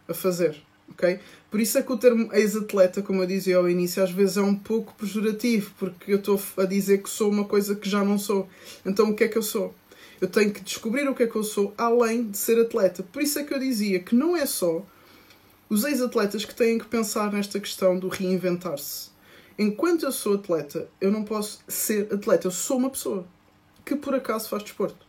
a 0.07 0.13
fazer 0.13 0.61
ok? 0.93 1.19
Por 1.49 1.59
isso 1.59 1.77
é 1.77 1.81
que 1.81 1.91
o 1.91 1.97
termo 1.97 2.29
ex-atleta, 2.33 3.01
como 3.01 3.21
eu 3.21 3.27
dizia 3.27 3.57
ao 3.57 3.69
início, 3.69 4.03
às 4.03 4.11
vezes 4.11 4.37
é 4.37 4.41
um 4.41 4.55
pouco 4.55 4.93
pejorativo, 4.95 5.71
porque 5.77 6.11
eu 6.11 6.17
estou 6.17 6.41
a 6.57 6.65
dizer 6.65 7.01
que 7.01 7.09
sou 7.09 7.29
uma 7.29 7.45
coisa 7.45 7.75
que 7.75 7.89
já 7.89 8.03
não 8.03 8.17
sou. 8.17 8.47
Então 8.85 9.09
o 9.09 9.15
que 9.15 9.23
é 9.23 9.27
que 9.27 9.37
eu 9.37 9.43
sou? 9.43 9.73
Eu 10.19 10.27
tenho 10.27 10.51
que 10.51 10.61
descobrir 10.61 11.07
o 11.07 11.13
que 11.13 11.23
é 11.23 11.27
que 11.27 11.35
eu 11.35 11.43
sou, 11.43 11.73
além 11.77 12.29
de 12.29 12.37
ser 12.37 12.59
atleta. 12.59 13.03
Por 13.03 13.21
isso 13.21 13.37
é 13.39 13.43
que 13.43 13.53
eu 13.53 13.59
dizia 13.59 13.99
que 13.99 14.15
não 14.15 14.35
é 14.35 14.45
só 14.45 14.85
os 15.73 15.83
ex-atletas 15.83 16.45
que 16.45 16.53
têm 16.53 16.77
que 16.77 16.85
pensar 16.85 17.31
nesta 17.31 17.59
questão 17.59 17.97
do 17.97 18.07
reinventar-se. 18.07 19.09
Enquanto 19.57 20.03
eu 20.03 20.11
sou 20.11 20.35
atleta, 20.35 20.87
eu 21.01 21.11
não 21.11 21.23
posso 21.23 21.61
ser 21.67 22.13
atleta. 22.13 22.45
Eu 22.45 22.51
sou 22.51 22.77
uma 22.77 22.91
pessoa 22.91 23.25
que 23.83 23.95
por 23.95 24.13
acaso 24.13 24.49
faz 24.49 24.61
desporto. 24.61 25.03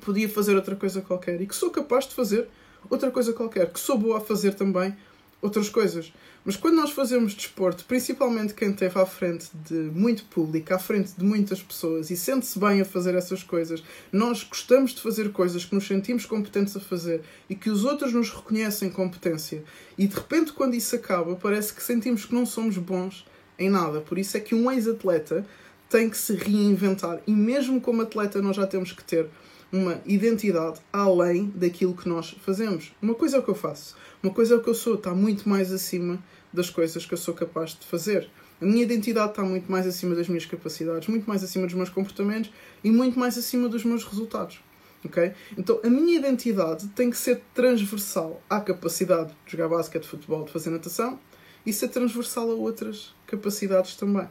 Podia 0.00 0.26
fazer 0.26 0.56
outra 0.56 0.74
coisa 0.74 1.02
qualquer 1.02 1.38
e 1.38 1.46
que 1.46 1.54
sou 1.54 1.70
capaz 1.70 2.08
de 2.08 2.14
fazer 2.14 2.48
outra 2.88 3.10
coisa 3.10 3.34
qualquer, 3.34 3.70
que 3.70 3.78
sou 3.78 3.98
boa 3.98 4.16
a 4.16 4.20
fazer 4.22 4.54
também 4.54 4.96
outras 5.44 5.68
coisas. 5.68 6.10
Mas 6.42 6.56
quando 6.56 6.76
nós 6.76 6.90
fazemos 6.90 7.34
desporto, 7.34 7.84
principalmente 7.84 8.54
quem 8.54 8.70
esteve 8.70 8.98
à 8.98 9.06
frente 9.06 9.48
de 9.68 9.74
muito 9.74 10.24
público, 10.24 10.72
à 10.72 10.78
frente 10.78 11.12
de 11.16 11.24
muitas 11.24 11.62
pessoas 11.62 12.10
e 12.10 12.16
sente-se 12.16 12.58
bem 12.58 12.80
a 12.80 12.84
fazer 12.84 13.14
essas 13.14 13.42
coisas, 13.42 13.82
nós 14.10 14.42
gostamos 14.42 14.92
de 14.94 15.02
fazer 15.02 15.32
coisas 15.32 15.64
que 15.64 15.74
nos 15.74 15.86
sentimos 15.86 16.24
competentes 16.26 16.76
a 16.76 16.80
fazer 16.80 17.22
e 17.48 17.54
que 17.54 17.70
os 17.70 17.84
outros 17.84 18.12
nos 18.12 18.30
reconhecem 18.30 18.90
competência. 18.90 19.62
E 19.96 20.06
de 20.06 20.14
repente, 20.14 20.52
quando 20.52 20.74
isso 20.74 20.96
acaba, 20.96 21.36
parece 21.36 21.72
que 21.72 21.82
sentimos 21.82 22.24
que 22.24 22.34
não 22.34 22.46
somos 22.46 22.78
bons 22.78 23.26
em 23.58 23.68
nada. 23.68 24.00
Por 24.00 24.18
isso 24.18 24.36
é 24.36 24.40
que 24.40 24.54
um 24.54 24.70
ex-atleta 24.70 25.46
tem 25.88 26.08
que 26.08 26.16
se 26.16 26.34
reinventar. 26.34 27.20
E 27.26 27.32
mesmo 27.32 27.80
como 27.80 28.02
atleta, 28.02 28.40
nós 28.40 28.56
já 28.56 28.66
temos 28.66 28.92
que 28.92 29.04
ter 29.04 29.28
uma 29.74 30.00
identidade 30.06 30.80
além 30.92 31.50
daquilo 31.52 31.96
que 31.96 32.08
nós 32.08 32.30
fazemos. 32.44 32.94
Uma 33.02 33.12
coisa 33.12 33.38
é 33.38 33.40
o 33.40 33.42
que 33.42 33.50
eu 33.50 33.56
faço, 33.56 33.96
uma 34.22 34.32
coisa 34.32 34.54
é 34.54 34.56
o 34.56 34.62
que 34.62 34.70
eu 34.70 34.74
sou, 34.74 34.94
está 34.94 35.12
muito 35.12 35.48
mais 35.48 35.72
acima 35.72 36.22
das 36.52 36.70
coisas 36.70 37.04
que 37.04 37.12
eu 37.12 37.18
sou 37.18 37.34
capaz 37.34 37.70
de 37.70 37.84
fazer. 37.84 38.30
A 38.60 38.64
minha 38.64 38.84
identidade 38.84 39.30
está 39.30 39.42
muito 39.42 39.70
mais 39.70 39.84
acima 39.84 40.14
das 40.14 40.28
minhas 40.28 40.46
capacidades, 40.46 41.08
muito 41.08 41.28
mais 41.28 41.42
acima 41.42 41.66
dos 41.66 41.74
meus 41.74 41.88
comportamentos 41.88 42.52
e 42.84 42.90
muito 42.92 43.18
mais 43.18 43.36
acima 43.36 43.68
dos 43.68 43.84
meus 43.84 44.04
resultados. 44.04 44.60
Okay? 45.04 45.32
Então 45.58 45.80
a 45.82 45.90
minha 45.90 46.16
identidade 46.16 46.86
tem 46.90 47.10
que 47.10 47.16
ser 47.16 47.42
transversal 47.52 48.40
à 48.48 48.60
capacidade 48.60 49.34
de 49.44 49.52
jogar 49.52 49.68
basquete, 49.68 50.06
futebol, 50.06 50.44
de 50.44 50.52
fazer 50.52 50.70
natação 50.70 51.18
e 51.66 51.72
ser 51.72 51.88
transversal 51.88 52.48
a 52.48 52.54
outras 52.54 53.12
capacidades 53.26 53.96
também. 53.96 54.28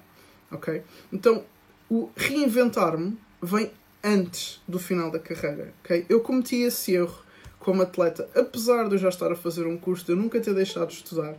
Okay? 0.50 0.84
Então 1.12 1.44
o 1.90 2.10
reinventar-me 2.16 3.18
vem 3.42 3.70
antes 4.04 4.62
do 4.68 4.78
final 4.78 5.10
da 5.10 5.20
carreira. 5.20 5.74
Okay? 5.84 6.06
Eu 6.10 6.20
cometi 6.20 6.58
esse 6.58 6.94
erro 6.94 7.24
como 7.60 7.82
atleta, 7.82 8.30
apesar 8.36 8.90
de 8.90 8.96
eu 8.96 9.00
já 9.00 9.10
estar 9.10 9.32
a 9.32 9.36
fazer 9.36 9.66
um 9.66 9.78
curso, 9.78 10.06
de 10.06 10.12
eu 10.12 10.18
nunca 10.18 10.40
ter 10.42 10.54
deixado 10.54 10.90
de 10.90 10.96
estudar. 10.96 11.36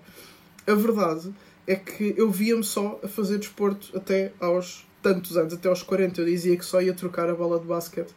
A 0.67 0.75
verdade 0.75 1.33
é 1.67 1.77
que 1.77 2.15
eu 2.17 2.31
via-me 2.31 2.65
só 2.65 2.99
a 3.03 3.09
fazer 3.09 3.39
desporto 3.39 3.97
até 3.97 4.33
aos 4.41 4.87
tantos 5.03 5.37
anos, 5.37 5.53
até 5.53 5.69
aos 5.69 5.83
40. 5.83 6.21
Eu 6.21 6.25
dizia 6.25 6.57
que 6.57 6.65
só 6.65 6.81
ia 6.81 6.95
trocar 6.95 7.29
a 7.29 7.35
bola 7.35 7.61
de 7.61 7.67
basquete 7.67 8.15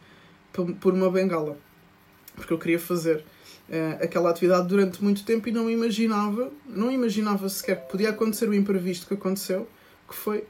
por 0.80 0.94
uma 0.94 1.10
bengala, 1.10 1.58
porque 2.34 2.52
eu 2.52 2.58
queria 2.58 2.78
fazer 2.78 3.18
uh, 3.68 4.02
aquela 4.02 4.30
atividade 4.30 4.66
durante 4.66 5.04
muito 5.04 5.24
tempo 5.24 5.48
e 5.48 5.52
não 5.52 5.70
imaginava, 5.70 6.50
não 6.66 6.90
imaginava 6.90 7.48
sequer 7.48 7.82
que 7.82 7.90
podia 7.90 8.10
acontecer 8.10 8.48
o 8.48 8.54
imprevisto 8.54 9.06
que 9.06 9.14
aconteceu, 9.14 9.68
que 10.08 10.14
foi 10.14 10.44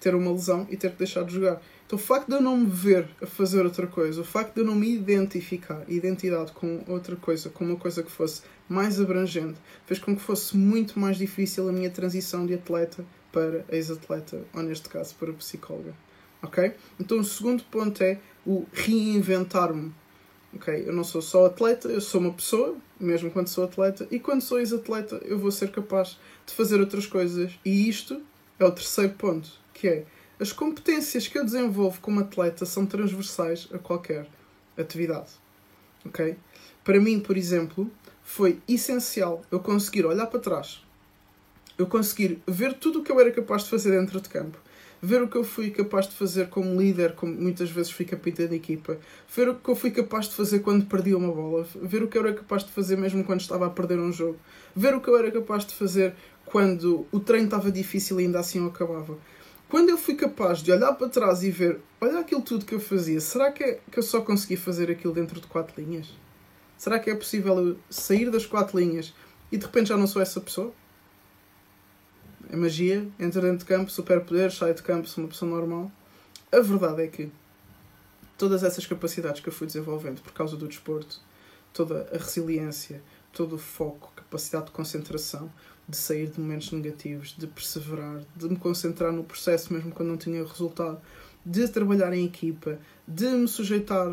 ter 0.00 0.14
uma 0.14 0.32
lesão 0.32 0.66
e 0.68 0.76
ter 0.76 0.90
que 0.90 0.98
deixar 0.98 1.24
de 1.24 1.34
jogar. 1.34 1.62
Então 1.92 2.00
o 2.00 2.06
facto 2.06 2.28
de 2.28 2.36
eu 2.36 2.40
não 2.40 2.56
me 2.56 2.70
ver 2.70 3.06
a 3.20 3.26
fazer 3.26 3.62
outra 3.66 3.86
coisa, 3.86 4.22
o 4.22 4.24
facto 4.24 4.54
de 4.54 4.60
eu 4.60 4.64
não 4.64 4.74
me 4.74 4.94
identificar, 4.94 5.84
identidade 5.86 6.50
com 6.52 6.82
outra 6.88 7.14
coisa, 7.16 7.50
com 7.50 7.66
uma 7.66 7.76
coisa 7.76 8.02
que 8.02 8.10
fosse 8.10 8.40
mais 8.66 8.98
abrangente, 8.98 9.60
fez 9.84 10.00
com 10.00 10.16
que 10.16 10.22
fosse 10.22 10.56
muito 10.56 10.98
mais 10.98 11.18
difícil 11.18 11.68
a 11.68 11.72
minha 11.72 11.90
transição 11.90 12.46
de 12.46 12.54
atleta 12.54 13.04
para 13.30 13.62
ex-atleta, 13.68 14.42
ou 14.54 14.62
neste 14.62 14.88
caso 14.88 15.14
para 15.16 15.34
psicóloga. 15.34 15.92
Ok? 16.42 16.72
Então 16.98 17.18
o 17.18 17.24
segundo 17.24 17.62
ponto 17.64 18.02
é 18.02 18.18
o 18.46 18.64
reinventar-me. 18.72 19.92
Ok? 20.54 20.84
Eu 20.86 20.94
não 20.94 21.04
sou 21.04 21.20
só 21.20 21.44
atleta, 21.44 21.88
eu 21.88 22.00
sou 22.00 22.22
uma 22.22 22.32
pessoa, 22.32 22.74
mesmo 22.98 23.30
quando 23.30 23.48
sou 23.48 23.64
atleta, 23.64 24.08
e 24.10 24.18
quando 24.18 24.40
sou 24.40 24.58
ex-atleta 24.58 25.20
eu 25.26 25.38
vou 25.38 25.50
ser 25.50 25.70
capaz 25.70 26.18
de 26.46 26.54
fazer 26.54 26.80
outras 26.80 27.04
coisas. 27.04 27.52
E 27.62 27.86
isto 27.86 28.22
é 28.58 28.64
o 28.64 28.72
terceiro 28.72 29.12
ponto, 29.12 29.50
que 29.74 29.88
é 29.88 30.06
as 30.42 30.52
competências 30.52 31.28
que 31.28 31.38
eu 31.38 31.44
desenvolvo 31.44 32.00
como 32.00 32.20
atleta 32.20 32.66
são 32.66 32.84
transversais 32.84 33.68
a 33.72 33.78
qualquer 33.78 34.26
atividade. 34.76 35.30
Ok? 36.04 36.36
Para 36.82 37.00
mim, 37.00 37.20
por 37.20 37.36
exemplo, 37.36 37.90
foi 38.24 38.60
essencial 38.68 39.42
eu 39.50 39.60
conseguir 39.60 40.04
olhar 40.04 40.26
para 40.26 40.40
trás, 40.40 40.82
eu 41.78 41.86
conseguir 41.86 42.42
ver 42.46 42.74
tudo 42.74 42.98
o 42.98 43.02
que 43.04 43.12
eu 43.12 43.20
era 43.20 43.30
capaz 43.30 43.64
de 43.64 43.70
fazer 43.70 43.92
dentro 43.92 44.20
de 44.20 44.28
campo 44.28 44.58
ver 45.04 45.20
o 45.20 45.26
que 45.26 45.36
eu 45.36 45.42
fui 45.42 45.70
capaz 45.70 46.06
de 46.06 46.14
fazer 46.14 46.48
como 46.48 46.80
líder, 46.80 47.14
como 47.16 47.34
muitas 47.34 47.68
vezes 47.68 47.90
fui 47.90 48.04
capitã 48.04 48.46
da 48.46 48.54
equipa, 48.54 48.98
ver 49.34 49.48
o 49.48 49.56
que 49.56 49.68
eu 49.68 49.74
fui 49.74 49.90
capaz 49.90 50.28
de 50.28 50.36
fazer 50.36 50.60
quando 50.60 50.86
perdi 50.86 51.12
uma 51.12 51.32
bola, 51.32 51.66
ver 51.82 52.04
o 52.04 52.08
que 52.08 52.16
eu 52.16 52.24
era 52.24 52.32
capaz 52.32 52.62
de 52.62 52.70
fazer 52.70 52.96
mesmo 52.96 53.24
quando 53.24 53.40
estava 53.40 53.66
a 53.66 53.70
perder 53.70 53.98
um 53.98 54.12
jogo, 54.12 54.38
ver 54.76 54.94
o 54.94 55.00
que 55.00 55.10
eu 55.10 55.16
era 55.16 55.28
capaz 55.32 55.66
de 55.66 55.74
fazer 55.74 56.14
quando 56.44 57.04
o 57.10 57.18
treino 57.18 57.46
estava 57.46 57.72
difícil 57.72 58.20
e 58.20 58.24
ainda 58.24 58.38
assim 58.38 58.60
eu 58.60 58.66
acabava. 58.66 59.18
Quando 59.72 59.88
eu 59.88 59.96
fui 59.96 60.14
capaz 60.14 60.58
de 60.58 60.70
olhar 60.70 60.92
para 60.92 61.08
trás 61.08 61.42
e 61.42 61.50
ver, 61.50 61.80
olha 61.98 62.18
aquilo 62.18 62.42
tudo 62.42 62.66
que 62.66 62.74
eu 62.74 62.78
fazia, 62.78 63.18
será 63.22 63.50
que, 63.50 63.64
é, 63.64 63.80
que 63.90 63.98
eu 63.98 64.02
só 64.02 64.20
consegui 64.20 64.54
fazer 64.54 64.90
aquilo 64.90 65.14
dentro 65.14 65.40
de 65.40 65.46
quatro 65.46 65.82
linhas? 65.82 66.08
Será 66.76 66.98
que 66.98 67.08
é 67.08 67.14
possível 67.14 67.58
eu 67.58 67.78
sair 67.88 68.30
das 68.30 68.44
quatro 68.44 68.78
linhas 68.78 69.14
e 69.50 69.56
de 69.56 69.64
repente 69.64 69.88
já 69.88 69.96
não 69.96 70.06
sou 70.06 70.20
essa 70.20 70.38
pessoa? 70.42 70.74
é 72.50 72.54
magia, 72.54 73.08
entra 73.18 73.40
dentro 73.40 73.60
de 73.60 73.64
campo, 73.64 73.90
superpoder, 73.90 74.52
sai 74.52 74.74
de 74.74 74.82
campo, 74.82 75.08
sou 75.08 75.24
uma 75.24 75.30
pessoa 75.30 75.50
normal. 75.50 75.90
A 76.52 76.60
verdade 76.60 77.04
é 77.04 77.06
que 77.06 77.32
todas 78.36 78.62
essas 78.62 78.84
capacidades 78.84 79.40
que 79.40 79.48
eu 79.48 79.52
fui 79.54 79.66
desenvolvendo 79.66 80.20
por 80.20 80.34
causa 80.34 80.54
do 80.54 80.68
desporto, 80.68 81.18
toda 81.72 82.10
a 82.12 82.18
resiliência, 82.18 83.02
todo 83.32 83.54
o 83.54 83.58
foco, 83.58 84.12
capacidade 84.14 84.66
de 84.66 84.72
concentração, 84.72 85.50
de 85.92 85.98
sair 85.98 86.28
de 86.28 86.40
momentos 86.40 86.72
negativos, 86.72 87.34
de 87.36 87.46
perseverar, 87.46 88.22
de 88.34 88.48
me 88.48 88.56
concentrar 88.56 89.12
no 89.12 89.22
processo 89.22 89.70
mesmo 89.72 89.92
quando 89.92 90.08
não 90.08 90.16
tinha 90.16 90.42
resultado, 90.42 90.98
de 91.44 91.68
trabalhar 91.68 92.14
em 92.14 92.24
equipa, 92.24 92.78
de 93.06 93.28
me 93.28 93.46
sujeitar 93.46 94.08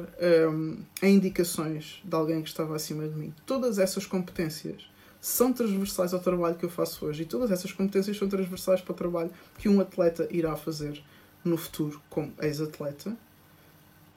um, 0.51 0.77
a 1.01 1.07
indicações 1.07 2.01
de 2.03 2.13
alguém 2.13 2.41
que 2.41 2.49
estava 2.49 2.75
acima 2.75 3.07
de 3.07 3.15
mim. 3.15 3.33
Todas 3.45 3.79
essas 3.79 4.05
competências 4.05 4.89
são 5.21 5.53
transversais 5.53 6.13
ao 6.13 6.19
trabalho 6.19 6.55
que 6.55 6.65
eu 6.65 6.69
faço 6.69 7.05
hoje 7.05 7.23
e 7.23 7.25
todas 7.25 7.49
essas 7.49 7.71
competências 7.71 8.17
são 8.17 8.27
transversais 8.27 8.81
para 8.81 8.91
o 8.91 8.95
trabalho 8.95 9.31
que 9.57 9.69
um 9.69 9.79
atleta 9.79 10.27
irá 10.29 10.57
fazer 10.57 11.01
no 11.45 11.55
futuro 11.55 12.01
como 12.09 12.33
ex-atleta 12.41 13.15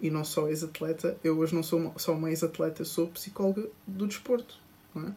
e 0.01 0.11
não 0.11 0.25
só 0.25 0.49
ex-atleta, 0.49 1.17
eu 1.23 1.39
hoje 1.39 1.55
não 1.55 1.63
sou 1.63 1.95
só 1.97 2.13
uma 2.13 2.29
ex-atleta, 2.31 2.85
sou 2.85 3.07
psicóloga 3.07 3.69
do 3.87 4.09
desporto. 4.09 4.61
É? 4.97 5.13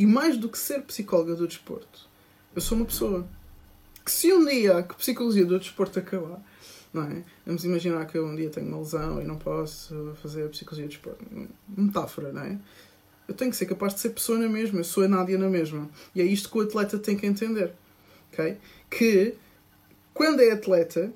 E 0.00 0.06
mais 0.06 0.38
do 0.38 0.48
que 0.48 0.58
ser 0.58 0.80
psicóloga 0.80 1.34
do 1.34 1.46
desporto, 1.46 2.08
eu 2.54 2.60
sou 2.62 2.78
uma 2.78 2.86
pessoa 2.86 3.28
que 4.02 4.10
se 4.10 4.32
um 4.32 4.46
dia 4.46 4.78
a 4.78 4.82
psicologia 4.82 5.44
do 5.44 5.58
desporto 5.58 5.98
acabar, 5.98 6.42
não 6.90 7.02
é? 7.02 7.22
Vamos 7.44 7.64
imaginar 7.64 8.06
que 8.06 8.16
eu 8.16 8.26
um 8.26 8.34
dia 8.34 8.48
tenho 8.48 8.66
uma 8.66 8.78
lesão 8.78 9.20
e 9.20 9.24
não 9.24 9.36
posso 9.36 10.16
fazer 10.22 10.46
a 10.46 10.48
psicologia 10.48 10.86
do 10.86 10.88
desporto. 10.88 11.22
Metáfora, 11.68 12.32
não 12.32 12.42
é? 12.42 12.58
eu 13.30 13.34
tenho 13.34 13.50
que 13.50 13.56
ser 13.56 13.66
capaz 13.66 13.94
de 13.94 14.00
ser 14.00 14.10
pessoa 14.10 14.38
na 14.38 14.48
mesma, 14.48 14.80
eu 14.80 14.84
sou 14.84 15.04
a 15.04 15.08
Nádia 15.08 15.38
na 15.38 15.48
mesma. 15.48 15.88
E 16.14 16.20
é 16.20 16.24
isto 16.24 16.50
que 16.50 16.58
o 16.58 16.62
atleta 16.62 16.98
tem 16.98 17.14
que 17.14 17.26
entender. 17.26 17.72
Okay? 18.32 18.56
Que 18.90 19.34
quando 20.12 20.40
é 20.40 20.50
atleta, 20.50 21.12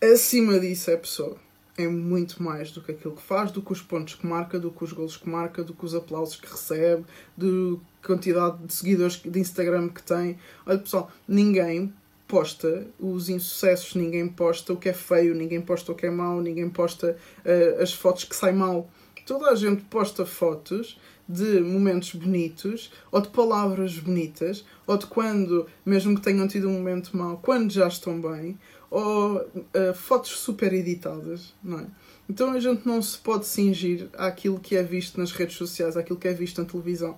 acima 0.00 0.58
disso 0.58 0.92
é 0.92 0.96
pessoa. 0.96 1.36
É 1.76 1.88
muito 1.88 2.42
mais 2.42 2.70
do 2.70 2.82
que 2.82 2.92
aquilo 2.92 3.16
que 3.16 3.22
faz, 3.22 3.50
do 3.50 3.62
que 3.62 3.72
os 3.72 3.80
pontos 3.80 4.14
que 4.14 4.26
marca, 4.26 4.58
do 4.58 4.70
que 4.70 4.84
os 4.84 4.92
golos 4.92 5.16
que 5.16 5.28
marca, 5.28 5.64
do 5.64 5.72
que 5.72 5.84
os 5.84 5.94
aplausos 5.94 6.36
que 6.36 6.46
recebe, 6.46 7.04
do 7.36 7.80
quantidade 8.04 8.58
de 8.66 8.74
seguidores 8.74 9.16
de 9.16 9.40
Instagram 9.40 9.88
que 9.88 10.02
tem. 10.02 10.38
Olha 10.66 10.78
pessoal, 10.78 11.10
ninguém 11.26 11.92
posta 12.28 12.86
os 12.98 13.28
insucessos, 13.28 13.94
ninguém 13.94 14.26
posta 14.28 14.72
o 14.72 14.76
que 14.76 14.88
é 14.88 14.92
feio, 14.92 15.34
ninguém 15.34 15.60
posta 15.60 15.92
o 15.92 15.94
que 15.94 16.06
é 16.06 16.10
mau, 16.10 16.40
ninguém 16.40 16.68
posta 16.68 17.16
uh, 17.44 17.82
as 17.82 17.92
fotos 17.92 18.24
que 18.24 18.34
saem 18.34 18.56
mal. 18.56 18.90
Toda 19.26 19.50
a 19.50 19.54
gente 19.54 19.82
posta 19.84 20.26
fotos 20.26 20.98
de 21.28 21.60
momentos 21.60 22.14
bonitos, 22.14 22.90
ou 23.10 23.20
de 23.20 23.28
palavras 23.28 23.98
bonitas, 23.98 24.64
ou 24.86 24.96
de 24.96 25.06
quando, 25.06 25.66
mesmo 25.84 26.14
que 26.14 26.22
tenham 26.22 26.48
tido 26.48 26.68
um 26.68 26.72
momento 26.72 27.16
mau, 27.16 27.38
quando 27.38 27.70
já 27.70 27.86
estão 27.86 28.20
bem, 28.20 28.58
ou 28.92 29.38
uh, 29.38 29.94
fotos 29.94 30.32
super 30.32 30.70
editadas, 30.70 31.54
não 31.64 31.80
é? 31.80 31.86
Então 32.28 32.52
a 32.52 32.60
gente 32.60 32.86
não 32.86 33.00
se 33.00 33.16
pode 33.16 33.46
cingir 33.46 34.08
àquilo 34.18 34.60
que 34.60 34.76
é 34.76 34.82
visto 34.82 35.18
nas 35.18 35.32
redes 35.32 35.56
sociais, 35.56 35.96
àquilo 35.96 36.18
que 36.18 36.28
é 36.28 36.34
visto 36.34 36.60
na 36.60 36.68
televisão. 36.68 37.16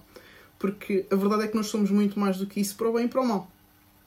Porque 0.56 1.04
a 1.10 1.16
verdade 1.16 1.42
é 1.42 1.48
que 1.48 1.56
nós 1.56 1.66
somos 1.66 1.90
muito 1.90 2.18
mais 2.18 2.38
do 2.38 2.46
que 2.46 2.60
isso 2.60 2.76
para 2.76 2.88
o 2.88 2.92
bem 2.92 3.06
e 3.06 3.08
para 3.08 3.20
o 3.20 3.26
mal. 3.26 3.50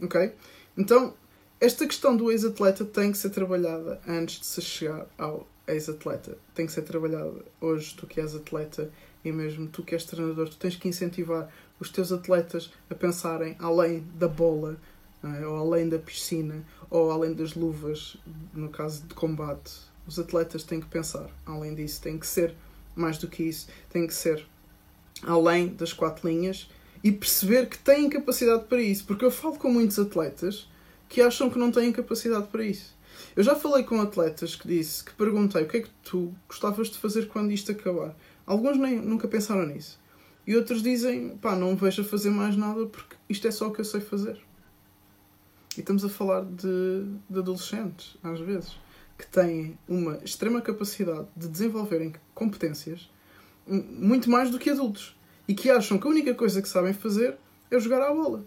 Ok? 0.02 0.32
Então, 0.78 1.14
esta 1.60 1.86
questão 1.86 2.16
do 2.16 2.32
ex-atleta 2.32 2.86
tem 2.86 3.12
que 3.12 3.18
ser 3.18 3.32
trabalhada 3.32 4.00
antes 4.08 4.40
de 4.40 4.46
se 4.46 4.62
chegar 4.62 5.06
ao 5.18 5.46
ex-atleta. 5.68 6.38
Tem 6.56 6.66
que 6.66 6.72
ser 6.72 6.84
trabalhada 6.84 7.34
hoje, 7.60 7.94
tu 7.98 8.08
que 8.08 8.22
és 8.22 8.34
atleta, 8.34 8.90
e 9.26 9.32
mesmo 9.32 9.68
tu 9.68 9.84
que 9.84 9.94
és 9.94 10.06
treinador, 10.06 10.48
tu 10.48 10.58
tens 10.58 10.78
que 10.78 10.88
incentivar 10.88 11.52
os 11.82 11.90
teus 11.90 12.14
atletas 12.14 12.72
a 12.90 12.96
pensarem 12.96 13.58
além 13.60 14.06
da 14.16 14.28
bola, 14.28 14.78
é? 15.24 15.46
ou 15.46 15.58
além 15.58 15.90
da 15.90 15.98
piscina, 15.98 16.64
ou 16.90 17.12
além 17.12 17.34
das 17.34 17.54
luvas, 17.54 18.18
no 18.54 18.70
caso 18.70 19.04
de 19.04 19.14
combate. 19.14 19.72
Os 20.06 20.18
atletas 20.18 20.64
têm 20.64 20.80
que 20.80 20.88
pensar 20.88 21.30
além 21.46 21.76
disso, 21.76 22.02
têm 22.02 22.18
que 22.18 22.28
ser 22.28 22.56
mais 22.96 23.18
do 23.18 23.28
que 23.28 23.44
isso, 23.44 23.68
têm 23.90 24.08
que 24.08 24.14
ser 24.14 24.46
além 25.24 25.70
das 25.70 25.94
quatro 25.94 26.28
linhas 26.30 26.70
e 27.04 27.12
perceber 27.12 27.68
que 27.68 27.78
têm 27.78 28.10
capacidade 28.10 28.66
para 28.66 28.82
isso. 28.82 29.06
Porque 29.06 29.26
eu 29.26 29.32
falo 29.32 29.58
com 29.58 29.72
muitos 29.72 30.00
atletas 30.00 30.70
que 31.10 31.22
acham 31.22 31.50
que 31.50 31.60
não 31.60 31.72
têm 31.72 31.92
capacidade 31.92 32.48
para 32.48 32.64
isso. 32.64 32.96
Eu 33.36 33.44
já 33.44 33.56
falei 33.56 33.84
com 33.84 34.00
atletas 34.00 34.56
que 34.56 34.68
disse, 34.68 35.04
que 35.04 35.14
perguntei 35.14 35.64
o 35.64 35.68
que 35.68 35.78
é 35.78 35.82
que 35.82 35.90
tu 36.04 36.34
gostavas 36.48 36.90
de 36.90 36.98
fazer 36.98 37.28
quando 37.28 37.52
isto 37.52 37.72
acabar. 37.72 38.16
Alguns 38.46 38.78
nem, 38.78 38.96
nunca 39.00 39.28
pensaram 39.28 39.66
nisso. 39.66 40.00
E 40.46 40.56
outros 40.56 40.82
dizem, 40.82 41.38
pá, 41.38 41.56
não 41.56 41.76
vejo 41.76 42.02
a 42.02 42.06
fazer 42.06 42.30
mais 42.30 42.56
nada 42.56 42.86
porque 42.86 43.16
isto 43.30 43.48
é 43.48 43.52
só 43.52 43.68
o 43.68 43.74
que 43.74 43.82
eu 43.82 43.86
sei 43.86 44.00
fazer. 44.00 44.47
E 45.78 45.82
estamos 45.82 46.04
a 46.04 46.10
falar 46.10 46.44
de, 46.44 47.06
de 47.30 47.40
adolescentes, 47.40 48.18
às 48.24 48.40
vezes, 48.40 48.76
que 49.18 49.28
têm 49.28 49.78
uma 49.88 50.18
extrema 50.24 50.60
capacidade 50.60 51.28
de 51.36 51.48
desenvolverem 51.48 52.14
competências 52.34 53.10
muito 53.68 54.30
mais 54.30 54.50
do 54.50 54.58
que 54.58 54.70
adultos. 54.70 55.16
E 55.48 55.54
que 55.54 55.70
acham 55.70 55.98
que 55.98 56.08
a 56.08 56.10
única 56.10 56.34
coisa 56.34 56.62
que 56.62 56.68
sabem 56.68 56.94
fazer 56.94 57.38
é 57.70 57.80
jogar 57.80 58.02
à 58.02 58.14
bola. 58.14 58.46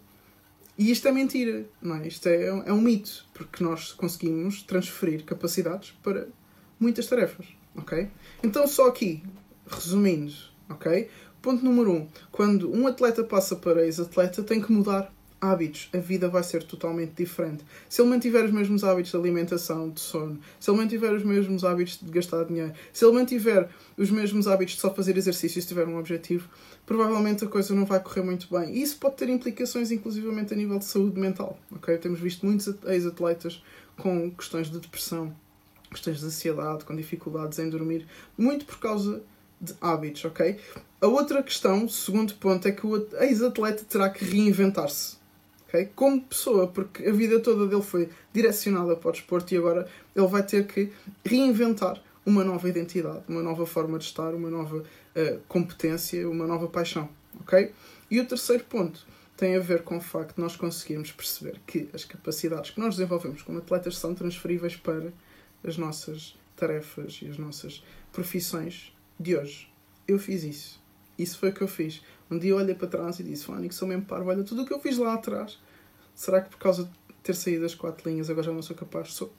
E 0.77 0.91
isto 0.91 1.07
é 1.09 1.13
mentira, 1.13 1.67
não 1.81 1.97
é? 1.97 2.09
Isto 2.09 2.29
é, 2.29 2.47
é 2.47 2.73
um 2.73 2.81
mito, 2.81 3.27
porque 3.33 3.63
nós 3.63 3.93
conseguimos 3.93 4.63
transferir 4.63 5.25
capacidades 5.25 5.93
para 6.03 6.29
muitas 6.79 7.07
tarefas. 7.07 7.47
ok? 7.77 8.11
Então, 8.43 8.67
só 8.67 8.89
aqui, 8.89 9.23
resumindo, 9.67 10.33
ok? 10.69 11.09
Ponto 11.41 11.65
número 11.65 11.93
um: 11.93 12.09
quando 12.33 12.71
um 12.73 12.87
atleta 12.87 13.23
passa 13.23 13.57
para 13.57 13.85
ex-atleta, 13.85 14.43
tem 14.43 14.61
que 14.61 14.73
mudar 14.73 15.13
hábitos. 15.41 15.89
A 15.93 15.99
vida 15.99 16.29
vai 16.29 16.43
ser 16.43 16.63
totalmente 16.63 17.13
diferente. 17.17 17.65
Se 17.89 18.03
ele 18.03 18.11
mantiver 18.11 18.45
os 18.45 18.53
mesmos 18.53 18.85
hábitos 18.85 19.11
de 19.11 19.17
alimentação, 19.17 19.91
de 19.91 20.01
sono, 20.01 20.39
se 20.59 20.71
ele 20.71 20.79
mantiver 20.79 21.13
os 21.13 21.25
mesmos 21.25 21.65
hábitos 21.65 21.99
de 22.01 22.11
gastar 22.11 22.45
dinheiro, 22.45 22.73
se 22.93 23.05
ele 23.05 23.15
mantiver 23.15 23.69
os 23.97 24.11
mesmos 24.11 24.47
hábitos 24.47 24.75
de 24.75 24.81
só 24.81 24.93
fazer 24.93 25.17
exercício 25.17 25.61
se 25.61 25.67
tiver 25.69 25.87
um 25.87 25.99
objetivo, 25.99 26.49
provavelmente 26.85 27.45
a 27.45 27.49
coisa 27.49 27.75
não 27.75 27.87
vai 27.87 28.01
correr 28.01 28.23
muito 28.23 28.47
bem. 28.51 28.75
E 28.75 28.83
isso 28.83 28.99
pode 28.99 29.17
ter 29.17 29.29
implicações, 29.29 29.91
inclusivamente, 29.91 30.53
a 30.53 30.57
nível 30.57 30.79
de 30.79 30.85
saúde 30.85 31.19
mental. 31.19 31.59
ok? 31.73 31.97
Temos 31.99 32.21
visto 32.21 32.45
muitos 32.45 32.69
ex-atletas 32.87 33.63
com 33.97 34.31
questões 34.31 34.71
de 34.71 34.79
depressão, 34.79 35.35
questões 35.91 36.21
de 36.21 36.27
ansiedade, 36.27 36.85
com 36.85 36.95
dificuldades 36.95 37.59
em 37.59 37.69
dormir, 37.69 38.07
muito 38.37 38.65
por 38.65 38.79
causa 38.79 39.23
de 39.61 39.75
hábitos, 39.81 40.25
ok? 40.25 40.59
A 41.01 41.07
outra 41.07 41.43
questão, 41.43 41.89
segundo 41.89 42.35
ponto, 42.35 42.67
é 42.67 42.73
que 42.73 42.87
o 42.87 43.07
ex-atleta 43.21 43.85
terá 43.85 44.09
que 44.09 44.25
reinventar-se. 44.25 45.20
Okay? 45.71 45.89
Como 45.95 46.21
pessoa, 46.21 46.67
porque 46.67 47.07
a 47.07 47.13
vida 47.13 47.39
toda 47.39 47.67
dele 47.67 47.83
foi 47.83 48.09
direcionada 48.33 48.97
para 48.97 49.09
o 49.09 49.13
desporto 49.13 49.55
e 49.55 49.57
agora 49.57 49.89
ele 50.15 50.27
vai 50.27 50.43
ter 50.43 50.67
que 50.67 50.91
reinventar 51.25 52.03
uma 52.27 52.43
nova 52.43 52.69
identidade, 52.69 53.23
uma 53.29 53.43
nova 53.43 53.65
forma 53.65 53.97
de 53.97 54.05
estar, 54.05 54.35
uma 54.35 54.51
nova 54.51 54.79
uh, 54.79 55.41
competência, 55.47 56.29
uma 56.29 56.47
nova 56.47 56.67
paixão. 56.67 57.09
ok? 57.41 57.73
E 58.11 58.21
o 58.21 58.27
terceiro 58.27 58.65
ponto 58.65 59.07
tem 59.37 59.57
a 59.57 59.61
ver 59.61 59.83
com 59.83 59.97
o 59.97 60.01
facto 60.01 60.35
de 60.35 60.43
nós 60.43 60.57
conseguirmos 60.57 61.13
perceber 61.13 61.61
que 61.67 61.89
as 61.95 62.05
capacidades 62.05 62.73
que 62.73 62.81
nós 62.81 62.97
desenvolvemos 62.97 63.41
como 63.41 63.59
atletas 63.59 63.97
são 63.97 64.15
transferíveis 64.15 64.77
para 64.77 65.13
as 65.65 65.77
nossas 65.77 66.37
tarefas 66.57 67.21
e 67.23 67.29
as 67.29 67.39
nossas 67.39 67.83
profissões 68.13 68.93
de 69.19 69.37
hoje. 69.37 69.73
Eu 70.07 70.19
fiz 70.19 70.43
isso. 70.43 70.80
Isso 71.21 71.39
foi 71.39 71.51
o 71.51 71.53
que 71.53 71.61
eu 71.61 71.69
fiz. 71.69 72.03
Um 72.31 72.39
dia 72.39 72.55
olhei 72.55 72.75
para 72.75 72.89
trás 72.89 73.21
e 73.21 73.23
disse: 73.23 73.45
Fónico, 73.45 73.75
sou 73.75 73.87
mesmo 73.87 74.05
parvo, 74.05 74.31
olha 74.31 74.43
tudo 74.43 74.63
o 74.63 74.67
que 74.67 74.73
eu 74.73 74.81
fiz 74.81 74.97
lá 74.97 75.15
atrás. 75.15 75.59
Será 76.15 76.41
que 76.41 76.51
por 76.51 76.59
causa 76.59 76.85
de 76.85 76.91
ter 77.23 77.35
saído 77.35 77.63
das 77.63 77.75
quatro 77.75 78.09
linhas 78.09 78.31
agora 78.31 78.47
já 78.47 78.53
não 78.53 78.63
sou 78.63 78.77
capaz? 78.77 79.13
Sou. 79.13 79.33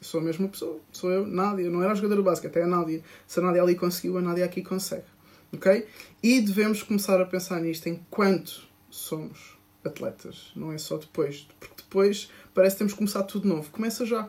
Sou 0.00 0.20
a 0.20 0.22
mesma 0.22 0.48
pessoa. 0.48 0.80
Sou 0.92 1.10
eu, 1.10 1.26
Nádia. 1.26 1.70
Não 1.70 1.82
era 1.82 1.92
a 1.92 1.94
jogadora 1.94 2.20
básica, 2.22 2.48
até 2.48 2.62
a 2.62 2.66
Nádia. 2.66 3.02
Se 3.26 3.40
a 3.40 3.42
Nádia 3.42 3.62
ali 3.62 3.74
conseguiu, 3.74 4.18
a 4.18 4.20
Nádia 4.20 4.44
aqui 4.44 4.62
consegue. 4.62 5.06
Ok? 5.52 5.86
E 6.22 6.40
devemos 6.42 6.82
começar 6.82 7.20
a 7.20 7.24
pensar 7.24 7.60
nisto 7.60 7.88
enquanto 7.88 8.68
somos 8.90 9.56
atletas. 9.82 10.52
Não 10.54 10.72
é 10.72 10.78
só 10.78 10.98
depois. 10.98 11.48
Porque 11.58 11.76
depois 11.76 12.30
parece 12.52 12.74
que 12.74 12.78
temos 12.78 12.92
que 12.92 12.98
começar 12.98 13.22
tudo 13.22 13.42
de 13.42 13.48
novo. 13.48 13.70
Começa 13.70 14.04
já. 14.04 14.28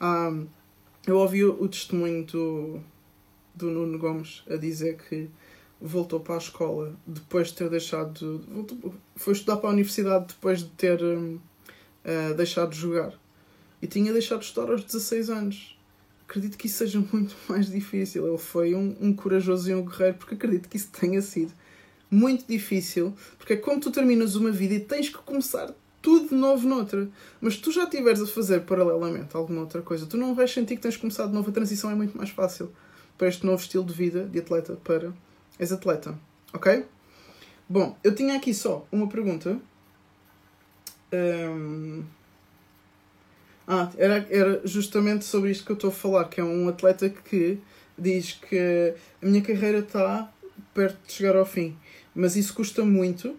Um, 0.00 0.48
eu 1.06 1.18
ouvi 1.18 1.44
o, 1.44 1.62
o 1.62 1.68
testemunho 1.68 2.24
do, 2.24 2.80
do 3.54 3.70
Nuno 3.70 3.98
Gomes 3.98 4.42
a 4.50 4.56
dizer 4.56 4.96
que 4.96 5.30
voltou 5.80 6.20
para 6.20 6.34
a 6.34 6.38
escola 6.38 6.94
depois 7.06 7.48
de 7.48 7.54
ter 7.54 7.70
deixado. 7.70 8.44
Voltou, 8.48 8.94
foi 9.14 9.32
estudar 9.32 9.56
para 9.56 9.70
a 9.70 9.72
universidade 9.72 10.26
depois 10.28 10.60
de 10.60 10.68
ter 10.70 11.02
um, 11.02 11.34
uh, 12.04 12.34
deixado 12.34 12.70
de 12.70 12.78
jogar. 12.78 13.12
E 13.80 13.86
tinha 13.86 14.12
deixado 14.12 14.40
de 14.40 14.46
estudar 14.46 14.72
aos 14.72 14.84
16 14.84 15.30
anos. 15.30 15.78
Acredito 16.28 16.56
que 16.56 16.66
isso 16.66 16.78
seja 16.78 17.02
muito 17.12 17.36
mais 17.48 17.70
difícil. 17.70 18.26
Ele 18.26 18.38
foi 18.38 18.74
um, 18.74 18.96
um 19.00 19.12
corajoso 19.12 19.70
e 19.70 19.74
um 19.74 19.84
guerreiro, 19.84 20.16
porque 20.18 20.34
acredito 20.34 20.68
que 20.68 20.76
isso 20.76 20.88
tenha 20.90 21.20
sido 21.20 21.52
muito 22.10 22.46
difícil. 22.48 23.14
Porque 23.38 23.52
é 23.54 23.56
como 23.56 23.80
tu 23.80 23.90
terminas 23.90 24.34
uma 24.34 24.50
vida 24.50 24.74
e 24.74 24.80
tens 24.80 25.08
que 25.08 25.18
começar 25.18 25.72
tudo 26.00 26.28
de 26.28 26.34
novo 26.34 26.66
noutra. 26.66 27.08
Mas 27.40 27.56
tu 27.56 27.70
já 27.70 27.84
estiveres 27.84 28.22
a 28.22 28.26
fazer 28.26 28.62
paralelamente 28.62 29.36
alguma 29.36 29.60
outra 29.60 29.82
coisa, 29.82 30.06
tu 30.06 30.16
não 30.16 30.34
vais 30.34 30.52
sentir 30.52 30.76
que 30.76 30.82
tens 30.82 30.96
começado 30.96 31.28
de 31.28 31.34
novo. 31.34 31.50
A 31.50 31.52
transição 31.52 31.90
é 31.90 31.94
muito 31.94 32.16
mais 32.16 32.30
fácil 32.30 32.70
para 33.18 33.28
este 33.28 33.44
novo 33.44 33.62
estilo 33.62 33.84
de 33.84 33.92
vida 33.92 34.24
de 34.24 34.38
atleta 34.38 34.78
para 34.84 35.12
ex-atleta. 35.58 36.18
Ok? 36.52 36.84
Bom, 37.68 37.96
eu 38.02 38.14
tinha 38.14 38.36
aqui 38.36 38.54
só 38.54 38.86
uma 38.90 39.08
pergunta. 39.08 39.58
Um... 41.12 42.04
Ah, 43.66 43.90
era, 43.96 44.26
era 44.30 44.60
justamente 44.64 45.24
sobre 45.24 45.50
isto 45.50 45.64
que 45.64 45.72
eu 45.72 45.74
estou 45.74 45.90
a 45.90 45.92
falar, 45.92 46.26
que 46.26 46.40
é 46.40 46.44
um 46.44 46.68
atleta 46.68 47.08
que 47.10 47.58
diz 47.98 48.32
que 48.32 48.94
a 49.20 49.26
minha 49.26 49.42
carreira 49.42 49.78
está 49.78 50.32
perto 50.72 50.98
de 51.06 51.12
chegar 51.12 51.34
ao 51.34 51.44
fim, 51.44 51.76
mas 52.14 52.36
isso 52.36 52.54
custa 52.54 52.84
muito, 52.84 53.36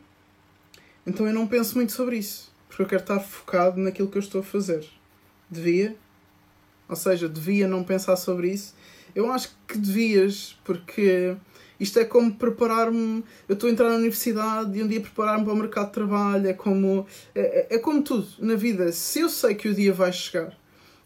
então 1.05 1.25
eu 1.27 1.33
não 1.33 1.47
penso 1.47 1.75
muito 1.75 1.93
sobre 1.93 2.17
isso, 2.17 2.51
porque 2.67 2.81
eu 2.81 2.87
quero 2.87 3.03
estar 3.03 3.19
focado 3.19 3.79
naquilo 3.79 4.09
que 4.09 4.17
eu 4.17 4.21
estou 4.21 4.41
a 4.41 4.43
fazer. 4.43 4.85
Devia? 5.49 5.95
Ou 6.89 6.95
seja, 6.95 7.29
devia 7.29 7.67
não 7.67 7.83
pensar 7.83 8.17
sobre 8.17 8.49
isso? 8.51 8.75
Eu 9.15 9.31
acho 9.31 9.55
que 9.67 9.77
devias, 9.77 10.57
porque 10.63 11.37
isto 11.79 11.99
é 11.99 12.05
como 12.05 12.33
preparar-me. 12.33 13.23
Eu 13.47 13.53
estou 13.53 13.69
a 13.69 13.71
entrar 13.71 13.89
na 13.89 13.95
universidade 13.95 14.77
e 14.77 14.83
um 14.83 14.87
dia 14.87 15.01
preparar-me 15.01 15.45
para 15.45 15.53
o 15.53 15.55
mercado 15.55 15.87
de 15.87 15.93
trabalho. 15.93 16.47
É 16.47 16.53
como, 16.53 17.05
é, 17.35 17.67
é, 17.71 17.75
é 17.75 17.79
como 17.79 18.01
tudo 18.01 18.27
na 18.39 18.55
vida. 18.55 18.91
Se 18.91 19.19
eu 19.19 19.29
sei 19.29 19.55
que 19.55 19.69
o 19.69 19.73
dia 19.73 19.93
vai 19.93 20.11
chegar 20.11 20.57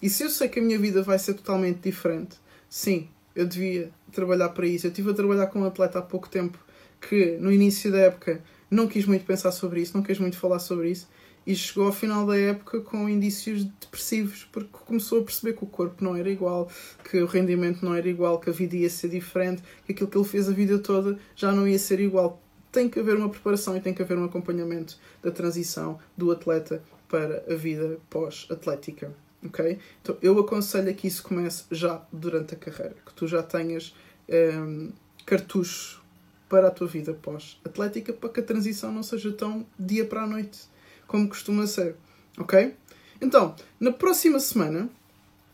e 0.02 0.10
se 0.10 0.24
eu 0.24 0.30
sei 0.30 0.48
que 0.48 0.60
a 0.60 0.64
minha 0.64 0.80
vida 0.80 1.02
vai 1.04 1.20
ser 1.20 1.36
totalmente 1.36 1.80
diferente, 1.82 2.38
sim, 2.70 3.08
eu 3.36 3.46
devia 3.46 3.92
trabalhar 4.12 4.50
para 4.50 4.66
isso. 4.66 4.88
Eu 4.88 4.92
estive 4.92 5.12
a 5.12 5.14
trabalhar 5.14 5.48
com 5.48 5.60
um 5.60 5.66
atleta 5.66 6.00
há 6.00 6.02
pouco 6.02 6.30
tempo 6.30 6.58
que 7.00 7.38
no 7.40 7.52
início 7.52 7.92
da 7.92 8.00
época 8.00 8.42
não 8.70 8.88
quis 8.88 9.06
muito 9.06 9.26
pensar 9.26 9.52
sobre 9.52 9.82
isso, 9.82 9.96
não 9.96 10.04
quis 10.04 10.20
muito 10.20 10.38
falar 10.38 10.60
sobre 10.60 10.90
isso 10.90 11.08
e 11.46 11.56
chegou 11.56 11.88
ao 11.88 11.92
final 11.92 12.26
da 12.26 12.38
época 12.38 12.82
com 12.82 13.10
indícios 13.10 13.64
depressivos 13.64 14.48
porque 14.52 14.70
começou 14.86 15.22
a 15.22 15.24
perceber 15.24 15.54
que 15.54 15.64
o 15.64 15.68
corpo 15.68 16.04
não 16.04 16.16
era 16.16 16.30
igual, 16.30 16.70
que 17.10 17.18
o 17.22 17.26
rendimento 17.26 17.84
não 17.84 17.96
era 17.96 18.08
igual, 18.08 18.40
que 18.40 18.50
a 18.50 18.54
vida 18.54 18.76
ia 18.76 18.90
ser 18.90 19.10
diferente, 19.10 19.64
que 19.86 19.92
aquilo 19.92 20.10
que 20.10 20.18
ele 20.18 20.28
fez 20.28 20.48
a 20.48 20.52
vida 20.52 20.78
toda 20.80 21.18
já 21.36 21.52
não 21.52 21.68
ia 21.68 21.80
ser 21.80 22.00
igual. 22.00 22.42
Tem 22.72 22.88
que 22.88 23.00
haver 23.00 23.16
uma 23.18 23.30
preparação 23.30 23.76
e 23.76 23.82
tem 23.82 23.94
que 23.94 24.02
haver 24.02 24.18
um 24.18 24.24
acompanhamento 24.24 24.98
da 25.22 25.32
transição 25.32 26.00
do 26.16 26.32
atleta 26.32 26.82
para 27.10 27.44
a 27.50 27.56
vida 27.56 28.00
pós-atlética. 28.10 29.14
ok? 29.44 29.80
Então 30.02 30.18
eu 30.22 30.40
aconselho 30.40 30.94
que 30.96 31.08
isso 31.08 31.24
comece 31.24 31.66
já 31.72 32.02
durante 32.14 32.54
a 32.54 32.58
carreira, 32.58 32.96
que 33.06 33.14
tu 33.14 33.28
já 33.28 33.44
tenhas 33.44 33.94
um, 34.30 34.92
cartucho 35.26 36.02
para 36.48 36.68
a 36.68 36.72
tua 36.72 36.88
vida 36.88 37.14
pós-atlética 37.14 38.14
para 38.14 38.30
que 38.30 38.40
a 38.40 38.44
transição 38.44 38.92
não 38.92 39.04
seja 39.04 39.32
tão 39.32 39.66
dia 39.80 40.06
para 40.06 40.24
a 40.24 40.28
noite 40.28 40.71
como 41.12 41.28
costuma 41.28 41.68
ser. 41.68 41.98
Ok? 42.38 42.74
Então, 43.20 43.54
na 43.78 43.92
próxima 43.92 44.40
semana, 44.40 44.90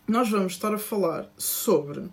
nós 0.07 0.29
vamos 0.29 0.53
estar 0.53 0.71
a 0.71 0.77
falar 0.77 1.33
sobre 1.35 2.07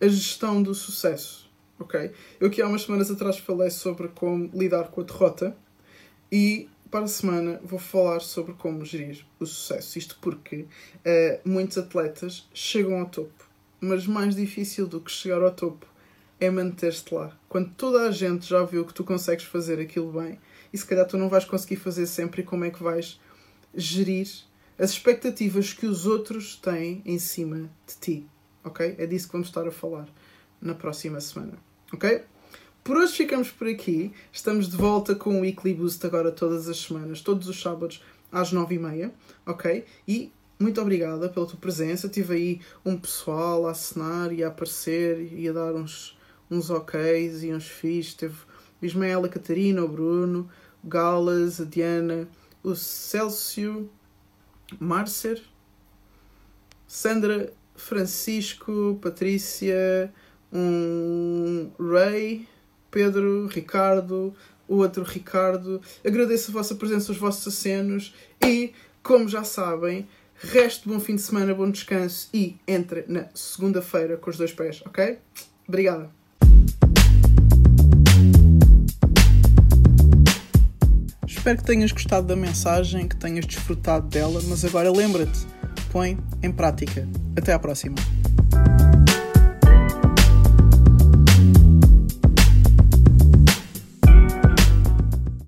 a 0.00 0.08
gestão 0.08 0.62
do 0.62 0.74
sucesso. 0.74 1.50
Ok? 1.78 2.10
Eu 2.40 2.48
aqui 2.48 2.62
há 2.62 2.66
umas 2.66 2.82
semanas 2.82 3.10
atrás 3.10 3.36
falei 3.36 3.68
sobre 3.68 4.08
como 4.08 4.50
lidar 4.54 4.88
com 4.88 5.02
a 5.02 5.04
derrota 5.04 5.54
e 6.30 6.70
para 6.90 7.04
a 7.04 7.08
semana 7.08 7.60
vou 7.62 7.78
falar 7.78 8.20
sobre 8.20 8.54
como 8.54 8.82
gerir 8.82 9.26
o 9.38 9.44
sucesso. 9.44 9.98
Isto 9.98 10.18
porque 10.18 10.56
uh, 10.64 10.68
muitos 11.44 11.76
atletas 11.76 12.48
chegam 12.54 12.98
ao 12.98 13.06
topo, 13.06 13.46
mas 13.78 14.06
mais 14.06 14.34
difícil 14.34 14.86
do 14.86 15.00
que 15.02 15.10
chegar 15.10 15.42
ao 15.42 15.50
topo 15.50 15.86
é 16.40 16.50
manter-te 16.50 17.14
lá. 17.14 17.36
Quando 17.48 17.70
toda 17.74 18.08
a 18.08 18.10
gente 18.10 18.48
já 18.48 18.64
viu 18.64 18.86
que 18.86 18.94
tu 18.94 19.04
consegues 19.04 19.44
fazer 19.44 19.78
aquilo 19.78 20.12
bem, 20.12 20.38
e 20.72 20.78
se 20.78 20.86
calhar 20.86 21.06
tu 21.06 21.16
não 21.16 21.28
vais 21.28 21.44
conseguir 21.44 21.76
fazer 21.76 22.06
sempre 22.06 22.42
e 22.42 22.44
como 22.44 22.64
é 22.64 22.70
que 22.70 22.82
vais 22.82 23.20
gerir 23.74 24.28
as 24.78 24.90
expectativas 24.90 25.72
que 25.72 25.86
os 25.86 26.06
outros 26.06 26.56
têm 26.56 27.02
em 27.04 27.18
cima 27.18 27.70
de 27.86 27.96
ti. 28.00 28.26
Ok? 28.64 28.94
É 28.98 29.06
disso 29.06 29.26
que 29.26 29.32
vamos 29.32 29.48
estar 29.48 29.66
a 29.66 29.70
falar 29.70 30.08
na 30.60 30.74
próxima 30.74 31.20
semana. 31.20 31.58
Ok? 31.92 32.22
Por 32.82 32.96
hoje 32.96 33.12
ficamos 33.12 33.50
por 33.50 33.68
aqui. 33.68 34.12
Estamos 34.32 34.68
de 34.68 34.76
volta 34.76 35.14
com 35.14 35.38
o 35.38 35.40
Weekly 35.42 35.74
Boost 35.74 36.04
agora 36.04 36.32
todas 36.32 36.68
as 36.68 36.78
semanas, 36.78 37.20
todos 37.20 37.48
os 37.48 37.60
sábados 37.60 38.02
às 38.30 38.50
nove 38.50 38.74
e 38.74 38.78
meia. 38.78 39.12
Ok? 39.46 39.84
E 40.06 40.32
muito 40.58 40.80
obrigada 40.80 41.28
pela 41.28 41.46
tua 41.46 41.58
presença. 41.58 42.08
Tive 42.08 42.34
aí 42.34 42.60
um 42.84 42.96
pessoal 42.96 43.66
a 43.66 43.72
assinar 43.72 44.32
e 44.32 44.42
a 44.42 44.48
aparecer 44.48 45.32
e 45.32 45.48
a 45.48 45.52
dar 45.52 45.74
uns, 45.74 46.18
uns 46.50 46.70
oks 46.70 47.42
e 47.42 47.52
uns 47.52 47.66
fis. 47.66 48.14
Teve 48.14 48.36
Ismael, 48.82 49.24
a 49.24 49.28
Catarina, 49.28 49.82
o 49.82 49.88
Bruno, 49.88 50.48
Galas, 50.84 51.60
a 51.60 51.64
Diana, 51.64 52.28
o 52.62 52.74
Célcio, 52.74 53.90
Marcer, 54.78 55.42
Sandra, 56.86 57.52
Francisco, 57.74 58.98
Patrícia, 59.00 60.12
um 60.52 61.70
Ray, 61.78 62.46
Pedro, 62.90 63.46
Ricardo, 63.46 64.34
o 64.68 64.76
outro 64.76 65.02
Ricardo. 65.02 65.80
Agradeço 66.04 66.50
a 66.50 66.54
vossa 66.54 66.74
presença, 66.74 67.12
os 67.12 67.18
vossos 67.18 67.46
acenos 67.46 68.14
e, 68.44 68.72
como 69.02 69.28
já 69.28 69.44
sabem, 69.44 70.06
resto 70.34 70.88
bom 70.88 71.00
fim 71.00 71.16
de 71.16 71.22
semana, 71.22 71.54
bom 71.54 71.70
descanso 71.70 72.28
e 72.32 72.56
entre 72.66 73.04
na 73.08 73.28
segunda-feira 73.34 74.16
com 74.16 74.30
os 74.30 74.36
dois 74.36 74.52
pés, 74.52 74.82
ok? 74.84 75.18
Obrigada. 75.66 76.21
Espero 81.42 81.58
que 81.58 81.64
tenhas 81.64 81.90
gostado 81.90 82.24
da 82.24 82.36
mensagem, 82.36 83.08
que 83.08 83.16
tenhas 83.16 83.44
desfrutado 83.44 84.06
dela, 84.06 84.40
mas 84.46 84.64
agora 84.64 84.92
lembra-te, 84.92 85.40
põe 85.90 86.16
em 86.40 86.52
prática. 86.52 87.04
Até 87.36 87.52
à 87.52 87.58
próxima. 87.58 87.96